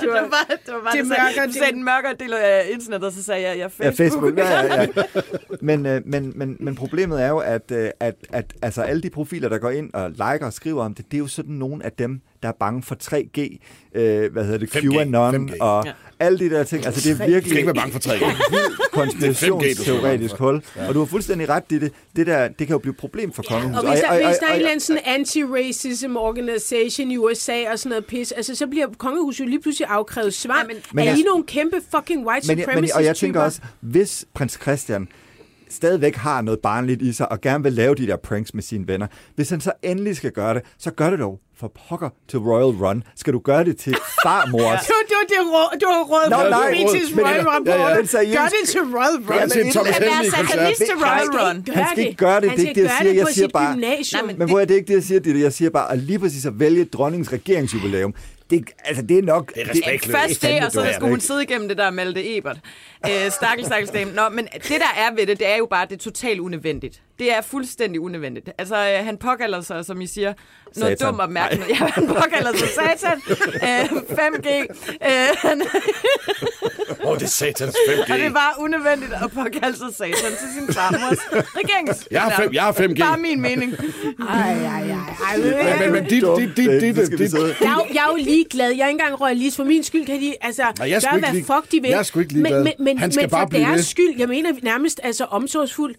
[0.00, 1.74] Det var, bare, det var bare det det, mørkere mørkere, du sagde del.
[1.74, 3.98] den mørkere del af internettet, og så sagde jeg, ja, Ja, Facebook.
[3.98, 4.38] Facebook.
[4.38, 5.20] Ja, ja, ja.
[5.68, 9.10] Men, øh, men, men, men problemet er jo, at, øh, at, at altså, alle de
[9.10, 11.84] profiler, der går ind og liker og skriver om det, det er jo sådan nogle
[11.84, 13.58] af dem, der er bange for 3G,
[13.94, 15.56] øh, hvad hedder det, 5G, QAnon 5G.
[15.60, 15.92] og Ja.
[16.20, 16.86] alle de der ting.
[16.86, 18.24] Altså, det er Du skal virkelig ikke være bange for 3G.
[18.50, 20.62] vildt Det er 5G, du skal være bange konspirationsteoretisk hul.
[20.88, 21.92] Og du har fuldstændig ret i det.
[22.16, 23.84] Det der, det kan jo blive et problem for kongehuset.
[23.84, 27.70] Og hvis der, hvis der er en og- eller anden sådan anti-racism organization i USA
[27.72, 30.58] og sådan noget pis, altså så bliver kongehuset jo lige pludselig afkrævet svar.
[30.58, 33.04] Ja, men- Men er jeg- I nogle kæmpe fucking white men, jeg- men, supremacist og
[33.04, 35.08] jeg tænker også, hvis prins Christian
[35.72, 38.88] stadigvæk har noget barnligt i sig, og gerne vil lave de der pranks med sine
[38.88, 42.38] venner, hvis han så endelig skal gøre det, så gør det dog for pokker til
[42.38, 43.02] Royal Run.
[43.16, 44.86] Skal du gøre det til farmors?
[44.86, 45.36] Du, du, det
[45.82, 48.34] du har råd på nej, men- Royal Run ja, ja.
[48.36, 49.26] Gør det til Royal Run.
[49.26, 50.76] Gør det til Thomas Han er Helmig koncert.
[50.76, 51.64] til Royal Run.
[51.74, 53.12] Han skal ikke gøre det, det er ikke det, jeg siger.
[53.12, 53.76] det Jeg siger bare-.
[53.76, 53.96] Nej,
[54.26, 55.98] men Men hvor er det ikke det, jeg siger, det det, jeg siger bare, at
[55.98, 58.14] lige præcis at vælge dronningens regeringsjubilæum,
[58.50, 59.54] det, altså, det er nok...
[59.54, 60.18] Det er Ja, respektløst.
[60.20, 62.58] først det, og så Det er skulle hun sidde igennem det der Malte Ebert.
[63.10, 64.12] Øh, stakkels, stakkels dame.
[64.12, 67.00] Nå, men det der er ved det, det er jo bare, det er totalt unødvendigt.
[67.18, 68.50] Det er fuldstændig unødvendigt.
[68.58, 70.32] Altså, øh, han påkalder sig, som I siger,
[70.76, 71.12] noget Satan.
[71.12, 71.68] dum opmærksomhed.
[71.68, 73.20] Ja, han påkalder sig satan.
[73.54, 73.84] Øh,
[74.18, 74.48] 5G.
[74.50, 75.62] Øh, han,
[77.04, 78.12] Åh, oh, det er satans 5G.
[78.12, 82.08] og det var unødvendigt at påkalde sig satan til sin farmors regerings.
[82.10, 82.98] Jeg har, fem, jeg har 5G.
[82.98, 83.74] Bare min mening.
[84.28, 84.96] Ej, ej, ej.
[85.32, 85.78] ej.
[85.80, 87.54] Men, men, dit, dit, dit, dit, Det skal vi dit, sidde.
[87.60, 88.70] Jeg, er jo- jeg er jo ligeglad.
[88.70, 89.56] Jeg er ikke engang royalist.
[89.56, 91.90] For min skyld kan de altså, Nej, er gøre, hvad lig- fuck de vil.
[91.90, 92.64] jeg er sgu ikke ligeglad.
[92.64, 93.82] Men, men, men, Han skal men bare for blive deres ved.
[93.82, 95.96] skyld, jeg mener nærmest altså omsorgsfuldt,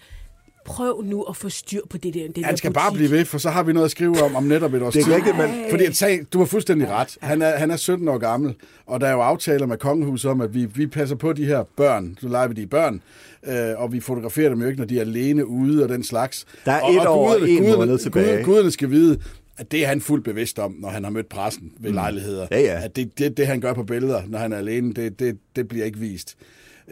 [0.66, 2.28] prøv nu at få styr på det der.
[2.36, 2.76] Den Han der skal butik.
[2.84, 4.94] bare blive ved, for så har vi noget at skrive om om netop et års
[4.94, 7.18] Det er rigtigt, men- Fordi at sag, du har fuldstændig ret.
[7.22, 10.42] Han er, han er 17 år gammel, og der er jo aftaler med kongehuset om,
[10.42, 12.18] at vi, vi passer på de her børn.
[12.22, 13.02] Så leger vi de børn,
[13.48, 16.46] øh, og vi fotograferer dem jo ikke, når de er alene ude og den slags.
[16.66, 18.26] Der er og, et år og en måned tilbage.
[18.26, 19.20] Guderne, guderne skal vide,
[19.58, 22.48] at det er han fuldt bevidst om, når han har mødt pressen ved lejligheder.
[22.52, 22.82] Ja, ja.
[22.84, 25.68] At det, det, det, han gør på billeder, når han er alene, det, det, det
[25.68, 26.36] bliver ikke vist.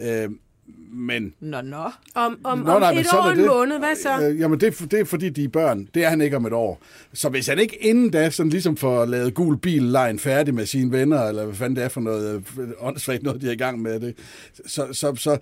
[0.00, 0.30] Øh,
[0.94, 1.76] men Nå, nå.
[2.14, 4.28] Om, om, Nå, om nej, men et år og en måned, hvad så?
[4.28, 5.88] Øh, jamen, det, er, det er fordi, de er børn.
[5.94, 6.82] Det er han ikke om et år.
[7.12, 10.66] Så hvis han ikke inden da sådan ligesom får lavet gul bil lejen færdig med
[10.66, 13.56] sine venner, eller hvad fanden det er for noget øh, åndssvagt noget, de er i
[13.56, 14.14] gang med det,
[14.66, 15.38] så, så, så,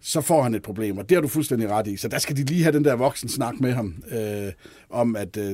[0.00, 1.96] så får han et problem, og det har du fuldstændig ret i.
[1.96, 4.52] Så der skal de lige have den der voksen snak med ham, øh,
[4.90, 5.52] om at, øh,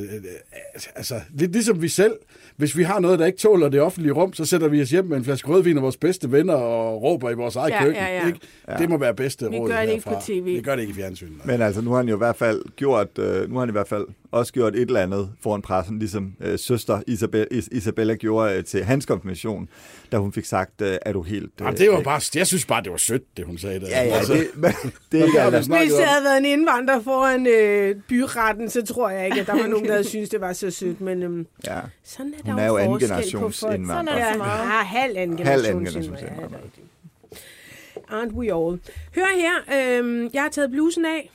[0.95, 2.13] altså, lidt ligesom vi selv,
[2.57, 5.05] hvis vi har noget, der ikke tåler det offentlige rum, så sætter vi os hjem
[5.05, 8.03] med en flaske rødvin og vores bedste venner og råber i vores eget Ja, køkken.
[8.03, 8.27] ja, ja.
[8.27, 8.39] Ikke?
[8.79, 10.21] Det må være bedste Vi råd gør det ikke herfra.
[10.21, 10.45] på TV.
[10.45, 11.33] Vi gør det ikke i fjernsynet.
[11.37, 11.47] nej.
[11.57, 13.73] Men altså, nu har han jo i hvert fald gjort, øh, nu har han i
[13.73, 18.15] hvert fald også gjort et eller andet foran pressen, ligesom øh, søster Isabel, Is, Isabella
[18.15, 19.69] gjorde øh, til hans konfirmation,
[20.13, 21.45] da hun fik sagt, øh, er du helt...
[21.45, 23.89] Øh, Jamen, det var bare, jeg synes bare, det var sødt, det hun sagde der.
[23.89, 24.73] Ja, ja, Altså, det, men,
[25.13, 25.59] det er ikke alle.
[25.59, 29.57] Hvis det havde været en indvandrer foran øh, byretten, så tror jeg ikke, at der
[29.61, 31.01] var nogen, der havde syntes, det var så sødt.
[31.01, 31.81] Men øhm, Ja.
[32.05, 33.75] sådan er der Hun er jo anden på generations folk.
[33.75, 34.05] indvandrer.
[34.15, 34.59] Sådan er Ja, det så meget.
[34.59, 36.45] ja, halv anden Halv generations anden generations indvandrer.
[36.45, 36.59] Indvandrer.
[38.11, 38.23] er.
[38.23, 38.81] Aren't we all?
[39.15, 41.31] Hør her, øhm, jeg har taget blusen af.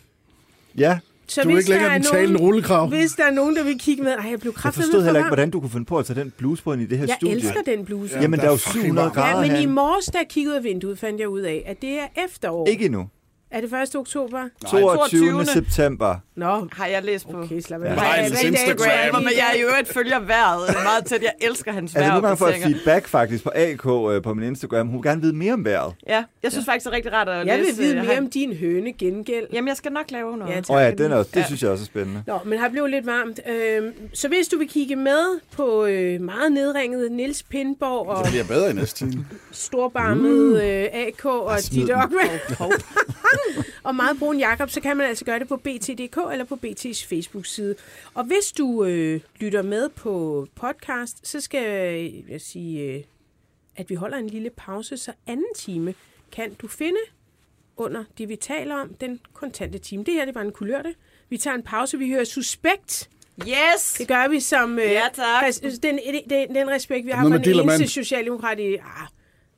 [0.78, 0.99] Ja,
[1.30, 2.88] Så Du er ikke længere er den talende rullekrav.
[2.88, 4.11] Hvis der er nogen, der vil kigge med...
[4.11, 6.19] Ej, jeg blev jeg kraftigt forstod heller ikke, hvordan du kunne finde på at tage
[6.19, 7.36] den bluse på ind i det her Jeg studie.
[7.36, 8.15] elsker den bluse.
[8.15, 8.21] Ja.
[8.21, 9.15] Jamen, Der der er jo fucking 700 varmt.
[9.15, 11.63] grader Ja, men i morges, da jeg kiggede ud af vinduet, fandt jeg ud af,
[11.65, 12.67] at det er efterår.
[12.67, 13.07] Ikke endnu.
[13.51, 13.95] Er det 1.
[13.95, 14.43] oktober?
[14.67, 15.31] 22.
[15.31, 15.45] 22.
[15.45, 16.15] september.
[16.35, 17.37] Nå, Har jeg læst på.
[17.43, 17.85] okay, slap af.
[17.95, 18.23] Ja.
[18.23, 18.47] Er dato?
[18.47, 19.21] Instagram.
[19.21, 21.21] Hvor jeg i øvrigt følger vejret meget tæt.
[21.21, 22.77] Jeg elsker hans Altså, nogle gange får jeg vejropdateringer.
[22.85, 23.85] feedback faktisk på AK
[24.15, 24.87] øh, på min Instagram.
[24.87, 25.93] Hun vil gerne vide mere om vejret.
[26.07, 27.77] Ja, jeg synes faktisk, det er rigtig rart at Jeg læse.
[27.77, 29.45] vil vide øh, mere han- om din høne gengæld.
[29.53, 30.51] Jamen, jeg skal nok lave noget.
[30.51, 30.69] Ja, Ja, tak.
[30.69, 32.23] Åh oh, ja, den er, det synes jeg også er spændende.
[32.27, 33.39] Nå, men har blevet lidt varmt.
[33.49, 38.31] Øhm, så hvis du vil kigge med på øh, meget nedringet Nils Pindborg og Det
[38.31, 39.25] bliver bedre i næste time.
[39.51, 41.91] storbarmet øh, AK og den.
[41.91, 42.29] Ockmann
[43.83, 47.07] og meget brun Jakob, så kan man altså gøre det på BT.dk eller på BT's
[47.09, 47.75] Facebook-side.
[48.13, 51.63] Og hvis du øh, lytter med på podcast, så skal
[52.29, 53.03] jeg sige, øh,
[53.75, 55.93] at vi holder en lille pause, så anden time
[56.31, 56.99] kan du finde
[57.77, 60.03] under det, vi taler om, den kontante time.
[60.03, 60.95] Det her, det var en kulørte.
[61.29, 63.09] Vi tager en pause, vi hører Suspekt.
[63.47, 63.93] Yes!
[63.97, 64.79] Det gør vi som...
[64.79, 65.43] Øh, Ja, tak.
[65.43, 68.73] res- den, den, den respekt, vi har for den eneste socialdemokrat i...
[68.75, 69.07] Ah,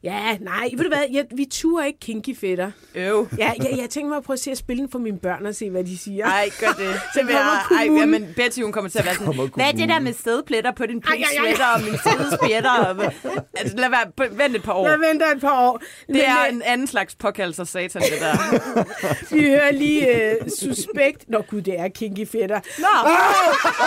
[0.04, 1.04] ja, nej, ved du hvad?
[1.12, 2.72] Jeg, vi turer ikke kinky fætter.
[2.96, 3.28] Øv.
[3.38, 5.46] Ja, jeg, jeg tænker mig at prøve at se at spille den for mine børn
[5.46, 6.26] og se, hvad de siger.
[6.26, 6.76] Ej, gør det.
[7.14, 9.46] Så vil kommer jeg, ej, ja, men Betty, hun kommer til at være sådan, hvad
[9.46, 12.72] er det der kommunen." med stedpletter på din pink-sweater og min fede spjætter?
[12.72, 13.14] Og-
[13.58, 14.88] Altså, lad være, vent et par år.
[14.88, 15.82] Jeg venter et par år.
[16.08, 18.34] Det er Men, en anden slags påkaldelse af satan, det der.
[18.78, 18.86] øh,
[19.40, 20.08] Vi hører lige
[20.42, 21.30] uh, Suspekt.
[21.30, 22.60] Nå gud, det er kinky fætter.
[22.80, 23.10] Nå,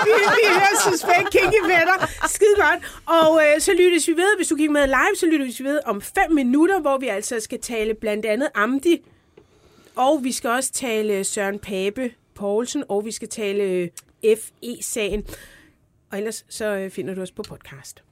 [0.04, 2.26] vi, vi hører Suspekt kinky fætter.
[2.28, 3.02] Skide godt.
[3.06, 4.36] Og øh, så lyttes vi ved.
[4.36, 7.40] Hvis du kigger med live, så lyttes vi ved om fem minutter, hvor vi altså
[7.40, 9.02] skal tale blandt andet Amdi.
[9.96, 13.90] Og vi skal også tale Søren Pape Poulsen, og vi skal tale
[14.24, 15.26] FE-sagen.
[16.10, 18.02] Og ellers så øh, finder du os på podcast.